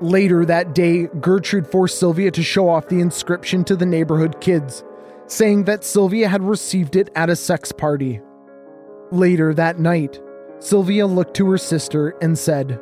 Later 0.00 0.46
that 0.46 0.74
day, 0.74 1.08
Gertrude 1.20 1.66
forced 1.66 1.98
Sylvia 1.98 2.30
to 2.30 2.42
show 2.42 2.70
off 2.70 2.88
the 2.88 3.00
inscription 3.00 3.64
to 3.64 3.76
the 3.76 3.84
neighborhood 3.84 4.40
kids, 4.40 4.82
saying 5.26 5.64
that 5.64 5.84
Sylvia 5.84 6.26
had 6.26 6.42
received 6.42 6.96
it 6.96 7.10
at 7.14 7.28
a 7.28 7.36
sex 7.36 7.70
party. 7.70 8.22
Later 9.12 9.52
that 9.52 9.78
night, 9.78 10.18
Sylvia 10.58 11.06
looked 11.06 11.36
to 11.36 11.50
her 11.50 11.58
sister 11.58 12.14
and 12.22 12.38
said, 12.38 12.80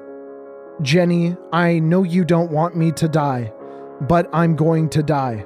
Jenny, 0.83 1.37
I 1.53 1.79
know 1.79 2.03
you 2.03 2.25
don't 2.25 2.51
want 2.51 2.77
me 2.77 2.91
to 2.93 3.07
die, 3.07 3.53
but 4.01 4.29
I'm 4.33 4.57
going 4.57 4.89
to 4.91 5.03
die. 5.03 5.45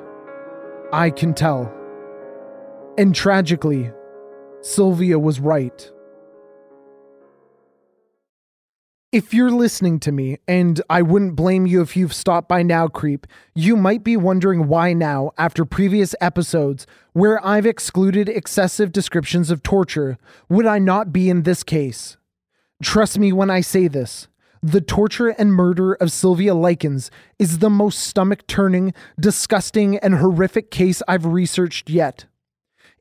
I 0.92 1.10
can 1.10 1.34
tell. 1.34 1.72
And 2.96 3.14
tragically, 3.14 3.90
Sylvia 4.62 5.18
was 5.18 5.38
right. 5.38 5.90
If 9.12 9.34
you're 9.34 9.50
listening 9.50 10.00
to 10.00 10.12
me, 10.12 10.38
and 10.48 10.80
I 10.88 11.02
wouldn't 11.02 11.36
blame 11.36 11.66
you 11.66 11.82
if 11.82 11.96
you've 11.96 12.14
stopped 12.14 12.48
by 12.48 12.62
now, 12.62 12.88
Creep, 12.88 13.26
you 13.54 13.76
might 13.76 14.02
be 14.02 14.16
wondering 14.16 14.68
why 14.68 14.94
now, 14.94 15.32
after 15.36 15.64
previous 15.64 16.14
episodes 16.20 16.86
where 17.12 17.44
I've 17.46 17.66
excluded 17.66 18.28
excessive 18.28 18.90
descriptions 18.90 19.50
of 19.50 19.62
torture, 19.62 20.18
would 20.48 20.66
I 20.66 20.78
not 20.78 21.12
be 21.12 21.28
in 21.28 21.42
this 21.42 21.62
case? 21.62 22.16
Trust 22.82 23.18
me 23.18 23.32
when 23.32 23.50
I 23.50 23.60
say 23.60 23.86
this. 23.86 24.28
The 24.62 24.80
torture 24.80 25.28
and 25.28 25.52
murder 25.52 25.94
of 25.94 26.12
Sylvia 26.12 26.54
Likens 26.54 27.10
is 27.38 27.58
the 27.58 27.70
most 27.70 28.00
stomach 28.00 28.46
turning, 28.46 28.94
disgusting, 29.18 29.98
and 29.98 30.16
horrific 30.16 30.70
case 30.70 31.02
I've 31.06 31.26
researched 31.26 31.90
yet. 31.90 32.26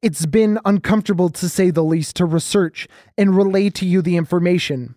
It's 0.01 0.25
been 0.25 0.59
uncomfortable 0.65 1.29
to 1.29 1.49
say 1.49 1.71
the 1.71 1.83
least 1.83 2.15
to 2.17 2.25
research 2.25 2.87
and 3.17 3.35
relay 3.35 3.69
to 3.71 3.85
you 3.85 4.01
the 4.01 4.17
information 4.17 4.95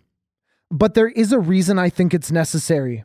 but 0.71 0.93
there 0.93 1.07
is 1.07 1.31
a 1.31 1.39
reason 1.39 1.79
I 1.79 1.89
think 1.89 2.13
it's 2.13 2.31
necessary. 2.31 3.03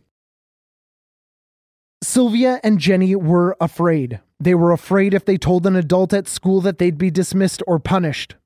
Sylvia 2.03 2.61
and 2.63 2.79
Jenny 2.79 3.17
were 3.17 3.57
afraid. 3.61 4.21
They 4.39 4.55
were 4.55 4.73
afraid 4.73 5.15
if 5.15 5.25
they 5.25 5.39
told 5.39 5.67
an 5.67 5.77
adult 5.77 6.13
at 6.13 6.29
school 6.29 6.61
that 6.61 6.79
they'd 6.79 6.99
be 6.99 7.11
dismissed 7.11 7.63
or 7.67 7.79
punished. 7.79 8.37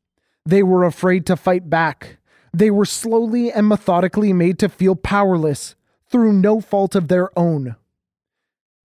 They 0.47 0.63
were 0.63 0.85
afraid 0.85 1.27
to 1.27 1.37
fight 1.37 1.69
back. 1.69 2.18
They 2.53 2.71
were 2.71 2.85
slowly 2.85 3.53
and 3.53 3.69
methodically 3.69 4.33
made 4.33 4.59
to 4.61 4.69
feel 4.69 4.97
powerless 4.97 5.75
through 6.11 6.33
no 6.33 6.61
fault 6.61 6.95
of 6.95 7.09
their 7.09 7.37
own. 7.39 7.77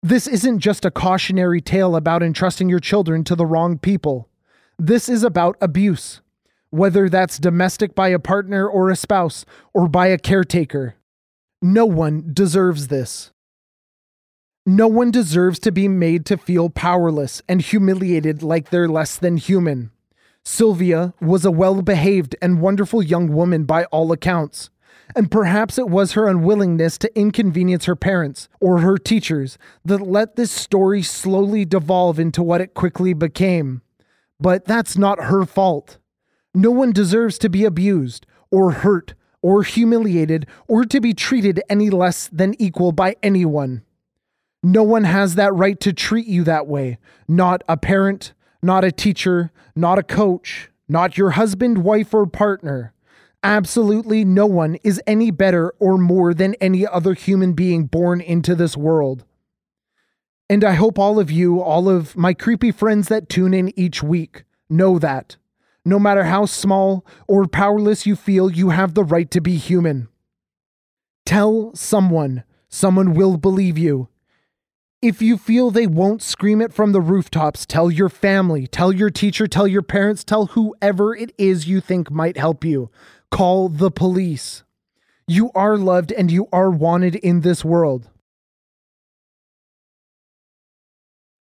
This 0.04 0.28
isn't 0.28 0.60
just 0.60 0.86
a 0.86 0.91
cautionary 0.91 1.62
tale 1.62 1.95
about 1.95 2.24
entrusting 2.24 2.69
your 2.69 2.80
children 2.80 3.24
to 3.26 3.36
the 3.36 3.45
wrong 3.45 3.78
people. 3.78 4.28
This 4.80 5.08
is 5.08 5.24
about 5.24 5.58
abuse 5.62 6.21
whether 6.71 7.10
that's 7.10 7.38
domestic 7.38 7.93
by 7.93 8.08
a 8.08 8.17
partner 8.17 8.67
or 8.67 8.89
a 8.89 8.95
spouse 8.95 9.45
or 9.74 9.88
by 9.88 10.08
a 10.08 10.17
caretaker. 10.17 10.95
No 11.62 11.86
one 11.86 12.32
deserves 12.34 12.88
this. 12.88 13.32
No 14.65 14.88
one 14.88 15.12
deserves 15.12 15.60
to 15.60 15.71
be 15.71 15.88
made 15.88 16.26
to 16.28 16.38
feel 16.38 16.69
powerless 16.69 17.41
and 17.47 17.62
humiliated 17.62 18.41
like 18.41 18.69
they're 18.69 18.88
less 18.88 19.17
than 19.17 19.38
human. 19.38 19.91
Sylvia 20.44 21.14
was 21.22 21.46
a 21.46 21.52
well 21.52 21.82
behaved 21.82 22.36
and 22.42 22.62
wonderful 22.62 23.04
young 23.04 23.32
woman 23.32 23.66
by 23.66 23.86
all 23.86 24.12
accounts, 24.12 24.70
and 25.16 25.30
perhaps 25.30 25.78
it 25.78 25.90
was 25.90 26.14
her 26.14 26.28
unwillingness 26.28 26.98
to 27.00 27.20
inconvenience 27.20 27.86
her 27.86 27.96
parents 27.96 28.50
or 28.60 28.80
her 28.80 28.98
teachers 28.98 29.58
that 29.86 30.02
let 30.02 30.36
this 30.36 30.52
story 30.52 31.02
slowly 31.02 31.66
devolve 31.66 32.20
into 32.20 32.42
what 32.42 32.62
it 32.62 32.74
quickly 32.74 33.14
became. 33.14 33.82
But 34.40 34.66
that's 34.66 34.98
not 34.98 35.26
her 35.26 35.46
fault. 35.46 35.98
No 36.54 36.72
one 36.72 36.92
deserves 36.92 37.38
to 37.40 37.50
be 37.50 37.64
abused, 37.64 38.26
or 38.50 38.72
hurt, 38.72 39.14
or 39.42 39.64
humiliated, 39.64 40.48
or 40.68 40.84
to 40.86 41.00
be 41.00 41.14
treated 41.14 41.62
any 41.70 41.90
less 41.90 42.28
than 42.28 42.60
equal 42.60 42.92
by 42.92 43.16
anyone. 43.24 43.84
No 44.64 44.84
one 44.84 45.06
has 45.06 45.36
that 45.36 45.54
right 45.54 45.80
to 45.80 45.94
treat 45.94 46.28
you 46.28 46.44
that 46.44 46.68
way. 46.68 46.98
Not 47.28 47.64
a 47.68 47.78
parent, 47.78 48.34
not 48.62 48.84
a 48.84 48.91
teacher, 48.91 49.52
not 49.76 49.97
a 49.97 50.04
coach, 50.04 50.69
not 50.88 51.17
your 51.17 51.32
husband, 51.32 51.84
wife, 51.84 52.13
or 52.13 52.26
partner. 52.26 52.93
Absolutely 53.43 54.24
no 54.24 54.45
one 54.45 54.76
is 54.84 55.02
any 55.08 55.32
better 55.32 55.74
or 55.80 55.97
more 55.97 56.34
than 56.34 56.54
any 56.56 56.86
other 56.86 57.13
human 57.13 57.54
being 57.54 57.86
born 57.86 58.21
into 58.21 58.54
this 58.54 58.78
world. 58.78 59.24
And 60.50 60.63
I 60.63 60.74
hope 60.74 61.00
all 61.00 61.19
of 61.19 61.32
you, 61.32 61.62
all 61.62 61.89
of 61.89 62.15
my 62.15 62.34
creepy 62.34 62.71
friends 62.71 63.08
that 63.08 63.30
tune 63.30 63.54
in 63.54 63.78
each 63.80 64.04
week, 64.04 64.43
know 64.69 65.00
that. 65.00 65.38
No 65.84 65.97
matter 65.97 66.26
how 66.26 66.45
small 66.45 67.06
or 67.28 67.47
powerless 67.47 68.06
you 68.06 68.15
feel, 68.15 68.52
you 68.52 68.69
have 68.69 68.93
the 68.93 69.04
right 69.04 69.32
to 69.32 69.41
be 69.41 69.56
human. 69.56 70.10
Tell 71.26 71.74
someone, 71.74 72.43
someone 72.69 73.13
will 73.13 73.38
believe 73.38 73.78
you. 73.78 74.10
If 75.02 75.20
you 75.20 75.40
feel 75.40 75.72
they 75.72 75.88
won't 75.88 76.22
scream 76.22 76.62
it 76.62 76.72
from 76.72 76.92
the 76.92 77.02
rooftops, 77.02 77.66
tell 77.66 77.90
your 77.90 78.08
family, 78.08 78.68
tell 78.68 78.92
your 78.92 79.10
teacher, 79.10 79.48
tell 79.48 79.68
your 79.68 79.82
parents, 79.82 80.24
tell 80.24 80.48
whoever 80.48 81.16
it 81.16 81.34
is 81.40 81.68
you 81.68 81.82
think 81.82 82.12
might 82.12 82.38
help 82.38 82.64
you. 82.64 82.92
Call 83.32 83.68
the 83.68 83.90
police. 83.90 84.64
You 85.28 85.50
are 85.56 85.76
loved 85.76 86.12
and 86.12 86.32
you 86.32 86.48
are 86.54 86.70
wanted 86.70 87.16
in 87.16 87.42
this 87.42 87.66
world. 87.66 88.12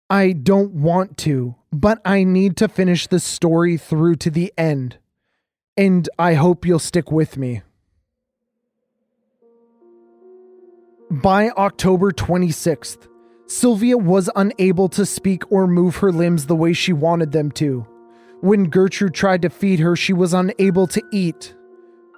I 0.08 0.30
don't 0.30 0.72
want 0.72 1.16
to, 1.18 1.56
but 1.72 2.00
I 2.04 2.22
need 2.22 2.56
to 2.58 2.68
finish 2.68 3.08
the 3.08 3.18
story 3.18 3.76
through 3.76 4.16
to 4.16 4.30
the 4.30 4.52
end. 4.56 4.98
And 5.76 6.08
I 6.20 6.34
hope 6.34 6.64
you'll 6.64 6.78
stick 6.78 7.10
with 7.10 7.36
me. 7.36 7.62
By 11.10 11.50
October 11.50 12.12
26th, 12.12 13.08
Sylvia 13.50 13.98
was 13.98 14.30
unable 14.36 14.88
to 14.90 15.04
speak 15.04 15.50
or 15.50 15.66
move 15.66 15.96
her 15.96 16.12
limbs 16.12 16.46
the 16.46 16.54
way 16.54 16.72
she 16.72 16.92
wanted 16.92 17.32
them 17.32 17.50
to. 17.50 17.84
When 18.42 18.70
Gertrude 18.70 19.12
tried 19.12 19.42
to 19.42 19.50
feed 19.50 19.80
her, 19.80 19.96
she 19.96 20.12
was 20.12 20.32
unable 20.32 20.86
to 20.86 21.02
eat. 21.10 21.56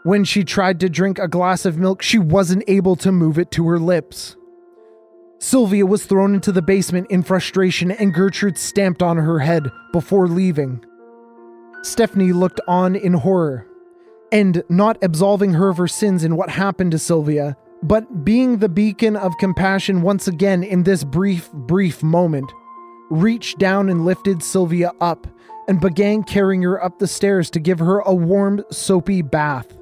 When 0.02 0.24
she 0.24 0.44
tried 0.44 0.78
to 0.80 0.90
drink 0.90 1.18
a 1.18 1.26
glass 1.26 1.64
of 1.64 1.78
milk, 1.78 2.02
she 2.02 2.18
wasn't 2.18 2.64
able 2.68 2.96
to 2.96 3.10
move 3.10 3.38
it 3.38 3.50
to 3.52 3.66
her 3.68 3.78
lips. 3.78 4.36
Sylvia 5.38 5.86
was 5.86 6.04
thrown 6.04 6.34
into 6.34 6.52
the 6.52 6.60
basement 6.60 7.10
in 7.10 7.22
frustration 7.22 7.90
and 7.90 8.12
Gertrude 8.12 8.58
stamped 8.58 9.02
on 9.02 9.16
her 9.16 9.38
head 9.38 9.72
before 9.90 10.28
leaving. 10.28 10.84
Stephanie 11.80 12.32
looked 12.32 12.60
on 12.68 12.94
in 12.94 13.14
horror 13.14 13.66
and 14.30 14.62
not 14.68 15.02
absolving 15.02 15.54
her 15.54 15.70
of 15.70 15.78
her 15.78 15.88
sins 15.88 16.24
in 16.24 16.36
what 16.36 16.50
happened 16.50 16.92
to 16.92 16.98
Sylvia, 16.98 17.56
but 17.82 18.24
being 18.24 18.58
the 18.58 18.68
beacon 18.68 19.16
of 19.16 19.36
compassion 19.38 20.02
once 20.02 20.28
again 20.28 20.62
in 20.62 20.84
this 20.84 21.04
brief, 21.04 21.50
brief 21.52 22.02
moment, 22.02 22.52
reached 23.10 23.58
down 23.58 23.88
and 23.88 24.04
lifted 24.04 24.42
Sylvia 24.42 24.92
up 25.00 25.26
and 25.68 25.80
began 25.80 26.22
carrying 26.22 26.62
her 26.62 26.82
up 26.82 26.98
the 26.98 27.06
stairs 27.06 27.50
to 27.50 27.60
give 27.60 27.78
her 27.78 28.00
a 28.00 28.14
warm, 28.14 28.64
soapy 28.70 29.22
bath. 29.22 29.76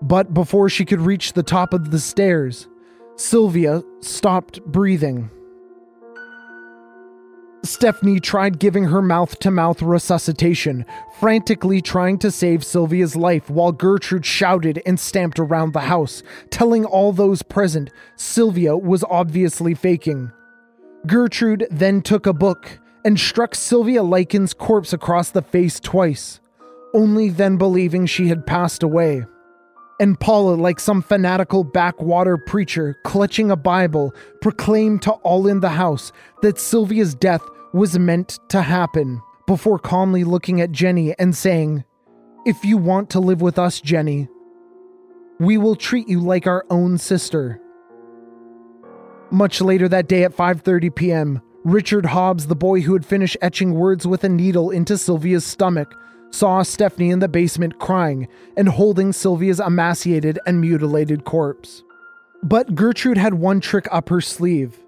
But 0.00 0.34
before 0.34 0.68
she 0.68 0.84
could 0.84 1.00
reach 1.00 1.32
the 1.32 1.42
top 1.42 1.72
of 1.72 1.90
the 1.90 2.00
stairs, 2.00 2.68
Sylvia 3.16 3.82
stopped 4.00 4.62
breathing. 4.64 5.30
Stephanie 7.64 8.20
tried 8.20 8.58
giving 8.58 8.84
her 8.84 9.00
mouth 9.00 9.38
to 9.38 9.50
mouth 9.50 9.80
resuscitation, 9.80 10.84
frantically 11.18 11.80
trying 11.80 12.18
to 12.18 12.30
save 12.30 12.64
Sylvia's 12.64 13.16
life 13.16 13.48
while 13.48 13.72
Gertrude 13.72 14.26
shouted 14.26 14.82
and 14.84 15.00
stamped 15.00 15.38
around 15.38 15.72
the 15.72 15.80
house, 15.80 16.22
telling 16.50 16.84
all 16.84 17.12
those 17.12 17.42
present 17.42 17.90
Sylvia 18.16 18.76
was 18.76 19.04
obviously 19.04 19.74
faking. 19.74 20.30
Gertrude 21.06 21.66
then 21.70 22.02
took 22.02 22.26
a 22.26 22.32
book 22.32 22.78
and 23.04 23.18
struck 23.18 23.54
Sylvia 23.54 24.02
Likens' 24.02 24.54
corpse 24.54 24.92
across 24.92 25.30
the 25.30 25.42
face 25.42 25.80
twice, 25.80 26.40
only 26.94 27.28
then 27.28 27.56
believing 27.56 28.06
she 28.06 28.28
had 28.28 28.46
passed 28.46 28.82
away. 28.82 29.24
And 30.00 30.18
Paula, 30.18 30.54
like 30.54 30.80
some 30.80 31.02
fanatical 31.02 31.62
backwater 31.62 32.36
preacher 32.36 32.96
clutching 33.04 33.50
a 33.50 33.56
Bible, 33.56 34.12
proclaimed 34.40 35.02
to 35.02 35.12
all 35.12 35.46
in 35.46 35.60
the 35.60 35.68
house 35.70 36.10
that 36.42 36.58
Sylvia's 36.58 37.14
death 37.14 37.42
was 37.74 37.98
meant 37.98 38.38
to 38.48 38.62
happen, 38.62 39.20
before 39.46 39.80
calmly 39.80 40.22
looking 40.22 40.60
at 40.60 40.70
Jenny 40.70 41.12
and 41.18 41.36
saying, 41.36 41.84
If 42.46 42.64
you 42.64 42.78
want 42.78 43.10
to 43.10 43.20
live 43.20 43.42
with 43.42 43.58
us, 43.58 43.80
Jenny, 43.80 44.28
we 45.40 45.58
will 45.58 45.74
treat 45.74 46.08
you 46.08 46.20
like 46.20 46.46
our 46.46 46.64
own 46.70 46.96
sister. 46.98 47.60
Much 49.32 49.60
later 49.60 49.88
that 49.88 50.06
day 50.06 50.22
at 50.22 50.36
5:30 50.36 50.94
p.m., 50.94 51.42
Richard 51.64 52.06
Hobbs, 52.06 52.46
the 52.46 52.54
boy 52.54 52.82
who 52.82 52.92
had 52.92 53.04
finished 53.04 53.36
etching 53.42 53.74
words 53.74 54.06
with 54.06 54.22
a 54.22 54.28
needle 54.28 54.70
into 54.70 54.96
Sylvia's 54.96 55.44
stomach, 55.44 55.92
saw 56.30 56.62
Stephanie 56.62 57.10
in 57.10 57.18
the 57.18 57.28
basement 57.28 57.80
crying 57.80 58.28
and 58.56 58.68
holding 58.68 59.12
Sylvia's 59.12 59.60
emaciated 59.60 60.38
and 60.46 60.60
mutilated 60.60 61.24
corpse. 61.24 61.82
But 62.42 62.76
Gertrude 62.76 63.16
had 63.16 63.34
one 63.34 63.60
trick 63.60 63.88
up 63.90 64.10
her 64.10 64.20
sleeve, 64.20 64.78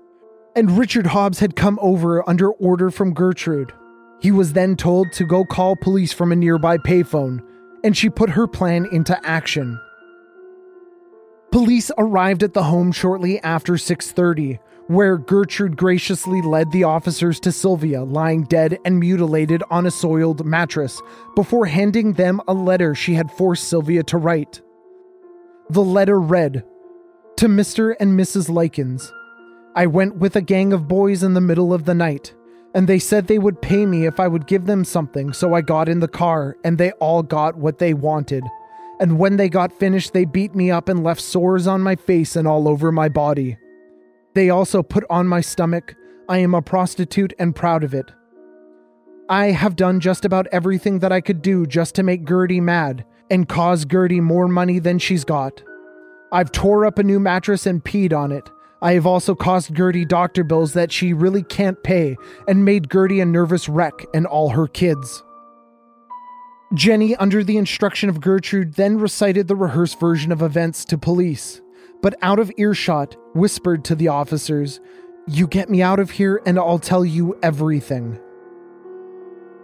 and 0.56 0.78
Richard 0.78 1.06
Hobbs 1.06 1.38
had 1.38 1.54
come 1.54 1.78
over 1.80 2.28
under 2.28 2.50
order 2.50 2.90
from 2.90 3.12
Gertrude. 3.12 3.72
He 4.20 4.32
was 4.32 4.54
then 4.54 4.74
told 4.74 5.12
to 5.12 5.24
go 5.24 5.44
call 5.44 5.76
police 5.76 6.12
from 6.12 6.32
a 6.32 6.36
nearby 6.36 6.78
payphone, 6.78 7.42
and 7.84 7.96
she 7.96 8.08
put 8.08 8.30
her 8.30 8.46
plan 8.46 8.86
into 8.90 9.16
action. 9.24 9.78
Police 11.52 11.90
arrived 11.98 12.42
at 12.42 12.54
the 12.54 12.64
home 12.64 12.90
shortly 12.90 13.40
after 13.42 13.76
6:30, 13.76 14.58
where 14.88 15.18
Gertrude 15.18 15.76
graciously 15.76 16.40
led 16.40 16.70
the 16.70 16.84
officers 16.84 17.38
to 17.40 17.52
Sylvia 17.52 18.04
lying 18.04 18.44
dead 18.44 18.78
and 18.84 18.98
mutilated 18.98 19.62
on 19.70 19.84
a 19.84 19.90
soiled 19.90 20.46
mattress 20.46 21.02
before 21.34 21.66
handing 21.66 22.14
them 22.14 22.40
a 22.48 22.54
letter 22.54 22.94
she 22.94 23.14
had 23.14 23.30
forced 23.30 23.68
Sylvia 23.68 24.02
to 24.04 24.16
write. 24.16 24.62
The 25.68 25.84
letter 25.84 26.18
read, 26.18 26.64
"To 27.36 27.48
Mr. 27.48 27.94
and 28.00 28.18
Mrs. 28.18 28.48
Likens, 28.48 29.12
I 29.76 29.86
went 29.86 30.16
with 30.16 30.34
a 30.34 30.40
gang 30.40 30.72
of 30.72 30.88
boys 30.88 31.22
in 31.22 31.34
the 31.34 31.40
middle 31.40 31.72
of 31.72 31.84
the 31.84 31.94
night." 31.94 32.34
and 32.76 32.86
they 32.86 32.98
said 32.98 33.26
they 33.26 33.38
would 33.38 33.62
pay 33.62 33.86
me 33.86 34.04
if 34.04 34.20
I 34.20 34.28
would 34.28 34.46
give 34.46 34.66
them 34.66 34.84
something, 34.84 35.32
so 35.32 35.54
I 35.54 35.62
got 35.62 35.88
in 35.88 36.00
the 36.00 36.06
car, 36.06 36.58
and 36.62 36.76
they 36.76 36.90
all 36.92 37.22
got 37.22 37.56
what 37.56 37.78
they 37.78 37.94
wanted. 37.94 38.44
And 39.00 39.18
when 39.18 39.38
they 39.38 39.48
got 39.48 39.72
finished, 39.72 40.12
they 40.12 40.26
beat 40.26 40.54
me 40.54 40.70
up 40.70 40.90
and 40.90 41.02
left 41.02 41.22
sores 41.22 41.66
on 41.66 41.80
my 41.80 41.96
face 41.96 42.36
and 42.36 42.46
all 42.46 42.68
over 42.68 42.92
my 42.92 43.08
body. 43.08 43.56
They 44.34 44.50
also 44.50 44.82
put 44.82 45.04
on 45.08 45.26
my 45.26 45.40
stomach. 45.40 45.94
I 46.28 46.38
am 46.38 46.54
a 46.54 46.60
prostitute 46.60 47.32
and 47.38 47.56
proud 47.56 47.82
of 47.82 47.94
it. 47.94 48.12
I 49.30 49.46
have 49.52 49.74
done 49.74 49.98
just 49.98 50.26
about 50.26 50.46
everything 50.52 50.98
that 50.98 51.12
I 51.12 51.22
could 51.22 51.40
do 51.40 51.64
just 51.64 51.94
to 51.94 52.02
make 52.02 52.28
Gertie 52.28 52.60
mad 52.60 53.06
and 53.30 53.48
cause 53.48 53.86
Gertie 53.86 54.20
more 54.20 54.48
money 54.48 54.80
than 54.80 54.98
she's 54.98 55.24
got. 55.24 55.62
I've 56.30 56.52
tore 56.52 56.84
up 56.84 56.98
a 56.98 57.02
new 57.02 57.18
mattress 57.18 57.64
and 57.64 57.82
peed 57.82 58.12
on 58.12 58.32
it. 58.32 58.50
I 58.82 58.92
have 58.92 59.06
also 59.06 59.34
caused 59.34 59.74
Gertie 59.74 60.04
doctor 60.04 60.44
bills 60.44 60.74
that 60.74 60.92
she 60.92 61.12
really 61.12 61.42
can't 61.42 61.82
pay 61.82 62.16
and 62.46 62.64
made 62.64 62.90
Gertie 62.90 63.20
a 63.20 63.26
nervous 63.26 63.68
wreck 63.68 64.04
and 64.12 64.26
all 64.26 64.50
her 64.50 64.66
kids. 64.66 65.22
Jenny, 66.74 67.16
under 67.16 67.42
the 67.42 67.56
instruction 67.56 68.08
of 68.08 68.20
Gertrude, 68.20 68.74
then 68.74 68.98
recited 68.98 69.48
the 69.48 69.56
rehearsed 69.56 70.00
version 70.00 70.32
of 70.32 70.42
events 70.42 70.84
to 70.86 70.98
police, 70.98 71.60
but 72.02 72.16
out 72.22 72.38
of 72.38 72.52
earshot, 72.58 73.16
whispered 73.34 73.84
to 73.84 73.94
the 73.94 74.08
officers, 74.08 74.80
You 75.26 75.46
get 75.46 75.70
me 75.70 75.80
out 75.80 76.00
of 76.00 76.10
here 76.10 76.42
and 76.44 76.58
I'll 76.58 76.78
tell 76.78 77.04
you 77.04 77.38
everything. 77.42 78.18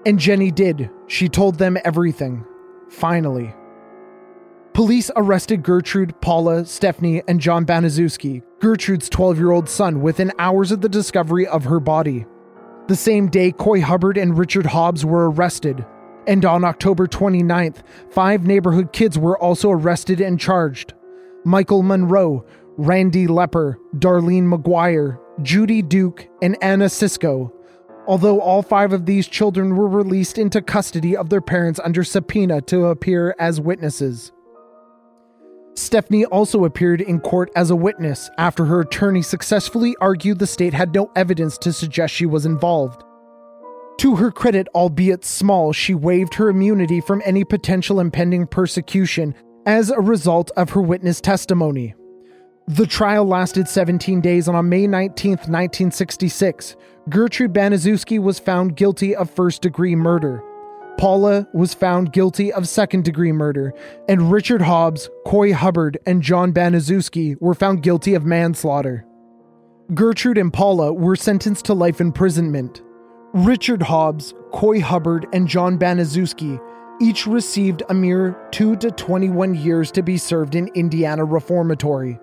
And 0.06 0.18
Jenny 0.18 0.50
did. 0.50 0.90
She 1.06 1.28
told 1.28 1.58
them 1.58 1.76
everything. 1.84 2.44
Finally. 2.88 3.54
Police 4.74 5.10
arrested 5.16 5.62
Gertrude, 5.62 6.18
Paula, 6.22 6.64
Stephanie, 6.64 7.22
and 7.28 7.40
John 7.40 7.66
Baniszewski, 7.66 8.42
Gertrude's 8.58 9.10
12 9.10 9.38
year 9.38 9.50
old 9.50 9.68
son, 9.68 10.00
within 10.00 10.32
hours 10.38 10.72
of 10.72 10.80
the 10.80 10.88
discovery 10.88 11.46
of 11.46 11.64
her 11.64 11.78
body. 11.78 12.24
The 12.88 12.96
same 12.96 13.28
day, 13.28 13.52
Coy 13.52 13.82
Hubbard 13.82 14.16
and 14.16 14.36
Richard 14.36 14.64
Hobbs 14.64 15.04
were 15.04 15.30
arrested. 15.30 15.84
And 16.26 16.46
on 16.46 16.64
October 16.64 17.06
29th, 17.06 17.82
five 18.10 18.46
neighborhood 18.46 18.94
kids 18.94 19.18
were 19.18 19.38
also 19.38 19.70
arrested 19.70 20.22
and 20.22 20.40
charged 20.40 20.94
Michael 21.44 21.82
Monroe, 21.82 22.46
Randy 22.78 23.26
Lepper, 23.26 23.76
Darlene 23.96 24.50
McGuire, 24.50 25.18
Judy 25.42 25.82
Duke, 25.82 26.28
and 26.40 26.56
Anna 26.62 26.86
Siscoe. 26.86 27.52
Although 28.06 28.40
all 28.40 28.62
five 28.62 28.94
of 28.94 29.04
these 29.04 29.28
children 29.28 29.76
were 29.76 29.88
released 29.88 30.38
into 30.38 30.62
custody 30.62 31.14
of 31.14 31.28
their 31.28 31.42
parents 31.42 31.78
under 31.84 32.02
subpoena 32.02 32.62
to 32.62 32.86
appear 32.86 33.34
as 33.38 33.60
witnesses. 33.60 34.32
Stephanie 35.74 36.26
also 36.26 36.64
appeared 36.64 37.00
in 37.00 37.18
court 37.20 37.50
as 37.56 37.70
a 37.70 37.76
witness 37.76 38.28
after 38.36 38.64
her 38.64 38.80
attorney 38.80 39.22
successfully 39.22 39.96
argued 40.00 40.38
the 40.38 40.46
state 40.46 40.74
had 40.74 40.94
no 40.94 41.10
evidence 41.16 41.56
to 41.58 41.72
suggest 41.72 42.12
she 42.12 42.26
was 42.26 42.44
involved. 42.44 43.02
To 43.98 44.16
her 44.16 44.30
credit, 44.30 44.68
albeit 44.74 45.24
small, 45.24 45.72
she 45.72 45.94
waived 45.94 46.34
her 46.34 46.48
immunity 46.48 47.00
from 47.00 47.22
any 47.24 47.44
potential 47.44 48.00
impending 48.00 48.46
persecution 48.46 49.34
as 49.64 49.90
a 49.90 50.00
result 50.00 50.50
of 50.56 50.70
her 50.70 50.82
witness 50.82 51.20
testimony. 51.20 51.94
The 52.68 52.86
trial 52.86 53.24
lasted 53.24 53.68
17 53.68 54.20
days, 54.20 54.48
and 54.48 54.56
on 54.56 54.68
May 54.68 54.86
19, 54.86 55.30
1966, 55.30 56.76
Gertrude 57.08 57.52
Baniszewski 57.52 58.20
was 58.20 58.38
found 58.38 58.76
guilty 58.76 59.16
of 59.16 59.30
first 59.30 59.62
degree 59.62 59.94
murder. 59.94 60.42
Paula 60.98 61.48
was 61.52 61.74
found 61.74 62.12
guilty 62.12 62.52
of 62.52 62.68
second 62.68 63.04
degree 63.04 63.32
murder, 63.32 63.72
and 64.08 64.30
Richard 64.30 64.62
Hobbs, 64.62 65.10
Coy 65.26 65.52
Hubbard, 65.52 65.98
and 66.06 66.22
John 66.22 66.52
Baniszewski 66.52 67.36
were 67.40 67.54
found 67.54 67.82
guilty 67.82 68.14
of 68.14 68.24
manslaughter. 68.24 69.04
Gertrude 69.94 70.38
and 70.38 70.52
Paula 70.52 70.92
were 70.92 71.16
sentenced 71.16 71.64
to 71.66 71.74
life 71.74 72.00
imprisonment. 72.00 72.82
Richard 73.34 73.82
Hobbs, 73.82 74.32
Coy 74.52 74.80
Hubbard, 74.80 75.26
and 75.32 75.48
John 75.48 75.78
Baniszewski 75.78 76.60
each 77.00 77.26
received 77.26 77.82
a 77.88 77.94
mere 77.94 78.36
2 78.52 78.76
to 78.76 78.90
21 78.90 79.54
years 79.54 79.90
to 79.92 80.02
be 80.02 80.16
served 80.16 80.54
in 80.54 80.68
Indiana 80.74 81.24
Reformatory. 81.24 82.20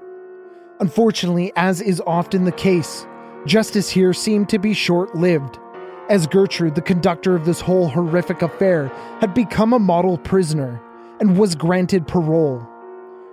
Unfortunately, 0.80 1.52
as 1.58 1.82
is 1.82 2.02
often 2.08 2.46
the 2.46 2.52
case, 2.54 3.06
justice 3.46 3.90
here 3.90 4.14
seemed 4.14 4.48
to 4.50 4.58
be 4.58 4.74
short 4.74 5.14
lived 5.16 5.60
as 6.10 6.26
Gertrude, 6.26 6.76
the 6.76 6.82
conductor 6.82 7.36
of 7.36 7.46
this 7.46 7.62
whole 7.62 7.88
horrific 7.88 8.42
affair, 8.42 8.88
had 9.22 9.34
become 9.34 9.74
a 9.74 9.80
model 9.80 10.18
prisoner 10.18 10.82
and 11.20 11.38
was 11.38 11.56
granted 11.56 12.08
parole. 12.08 12.68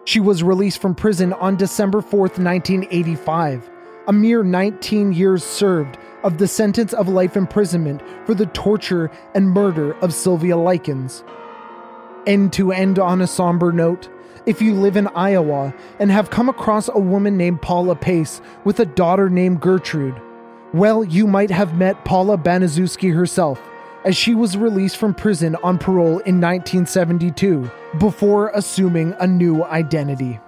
She 0.04 0.20
was 0.20 0.42
released 0.42 0.80
from 0.80 0.94
prison 0.94 1.32
on 1.32 1.56
December 1.56 2.00
4th, 2.00 2.38
1985, 2.38 3.70
a 4.06 4.12
mere 4.12 4.44
19 4.44 5.12
years 5.12 5.42
served 5.42 5.98
of 6.22 6.38
the 6.38 6.46
sentence 6.46 6.92
of 6.92 7.08
life 7.08 7.36
imprisonment 7.36 8.02
for 8.24 8.34
the 8.34 8.46
torture 8.46 9.10
and 9.34 9.50
murder 9.50 9.94
of 9.94 10.12
Sylvia 10.12 10.56
Likens. 10.56 11.24
And 12.26 12.52
to 12.52 12.72
end 12.72 12.98
on 12.98 13.22
a 13.22 13.26
somber 13.26 13.72
note, 13.72 14.08
if 14.44 14.60
you 14.60 14.74
live 14.74 14.96
in 14.96 15.08
Iowa 15.08 15.74
and 15.98 16.10
have 16.10 16.30
come 16.30 16.48
across 16.48 16.88
a 16.88 16.98
woman 16.98 17.36
named 17.36 17.62
Paula 17.62 17.96
Pace 17.96 18.40
with 18.64 18.78
a 18.78 18.86
daughter 18.86 19.28
named 19.28 19.60
Gertrude, 19.60 20.20
well, 20.78 21.04
you 21.04 21.26
might 21.26 21.50
have 21.50 21.76
met 21.76 22.04
Paula 22.04 22.36
Baniszewski 22.36 23.14
herself, 23.14 23.60
as 24.04 24.16
she 24.16 24.34
was 24.34 24.56
released 24.56 24.96
from 24.96 25.14
prison 25.14 25.56
on 25.62 25.78
parole 25.78 26.18
in 26.20 26.40
1972 26.40 27.70
before 27.98 28.50
assuming 28.54 29.14
a 29.20 29.26
new 29.26 29.64
identity. 29.64 30.38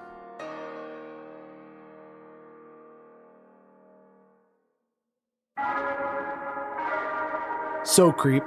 So, 7.85 8.13
creep, 8.13 8.45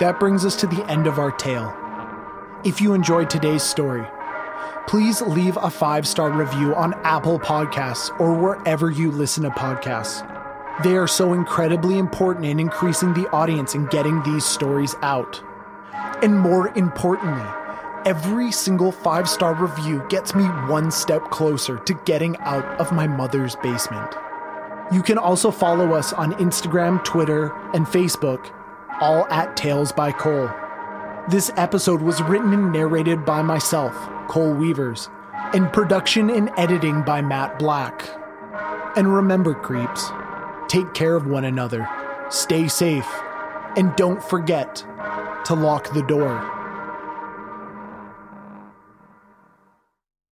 that 0.00 0.20
brings 0.20 0.44
us 0.44 0.56
to 0.56 0.66
the 0.66 0.84
end 0.90 1.06
of 1.06 1.18
our 1.18 1.30
tale. 1.30 1.74
If 2.64 2.80
you 2.80 2.92
enjoyed 2.92 3.30
today's 3.30 3.62
story, 3.62 4.06
please 4.86 5.22
leave 5.22 5.56
a 5.56 5.70
five 5.70 6.06
star 6.06 6.30
review 6.30 6.74
on 6.74 6.94
Apple 7.02 7.38
Podcasts 7.38 8.10
or 8.20 8.34
wherever 8.34 8.90
you 8.90 9.10
listen 9.10 9.44
to 9.44 9.50
podcasts. 9.50 10.33
They 10.82 10.96
are 10.96 11.06
so 11.06 11.32
incredibly 11.32 11.98
important 11.98 12.46
in 12.46 12.58
increasing 12.58 13.14
the 13.14 13.28
audience 13.30 13.74
and 13.74 13.88
getting 13.90 14.22
these 14.24 14.44
stories 14.44 14.96
out. 15.02 15.40
And 16.22 16.38
more 16.38 16.68
importantly, 16.76 17.46
every 18.04 18.50
single 18.50 18.90
five 18.90 19.28
star 19.28 19.54
review 19.54 20.04
gets 20.08 20.34
me 20.34 20.44
one 20.44 20.90
step 20.90 21.30
closer 21.30 21.78
to 21.78 21.94
getting 22.04 22.36
out 22.38 22.64
of 22.80 22.90
my 22.90 23.06
mother's 23.06 23.54
basement. 23.56 24.14
You 24.92 25.02
can 25.02 25.16
also 25.16 25.50
follow 25.50 25.92
us 25.92 26.12
on 26.12 26.32
Instagram, 26.34 27.02
Twitter, 27.04 27.54
and 27.72 27.86
Facebook, 27.86 28.52
all 29.00 29.26
at 29.28 29.56
Tales 29.56 29.92
by 29.92 30.10
Cole. 30.10 30.50
This 31.28 31.50
episode 31.56 32.02
was 32.02 32.20
written 32.22 32.52
and 32.52 32.72
narrated 32.72 33.24
by 33.24 33.42
myself, 33.42 33.94
Cole 34.28 34.52
Weavers, 34.52 35.08
and 35.54 35.72
production 35.72 36.30
and 36.30 36.50
editing 36.56 37.02
by 37.02 37.22
Matt 37.22 37.58
Black. 37.58 38.06
And 38.96 39.12
remember, 39.12 39.54
creeps, 39.54 40.10
take 40.68 40.94
care 40.94 41.16
of 41.16 41.26
one 41.26 41.44
another, 41.44 41.88
stay 42.30 42.68
safe, 42.68 43.08
and 43.76 43.94
don't 43.96 44.22
forget 44.22 44.84
to 45.44 45.54
lock 45.54 45.92
the 45.92 46.02
door. 46.02 46.63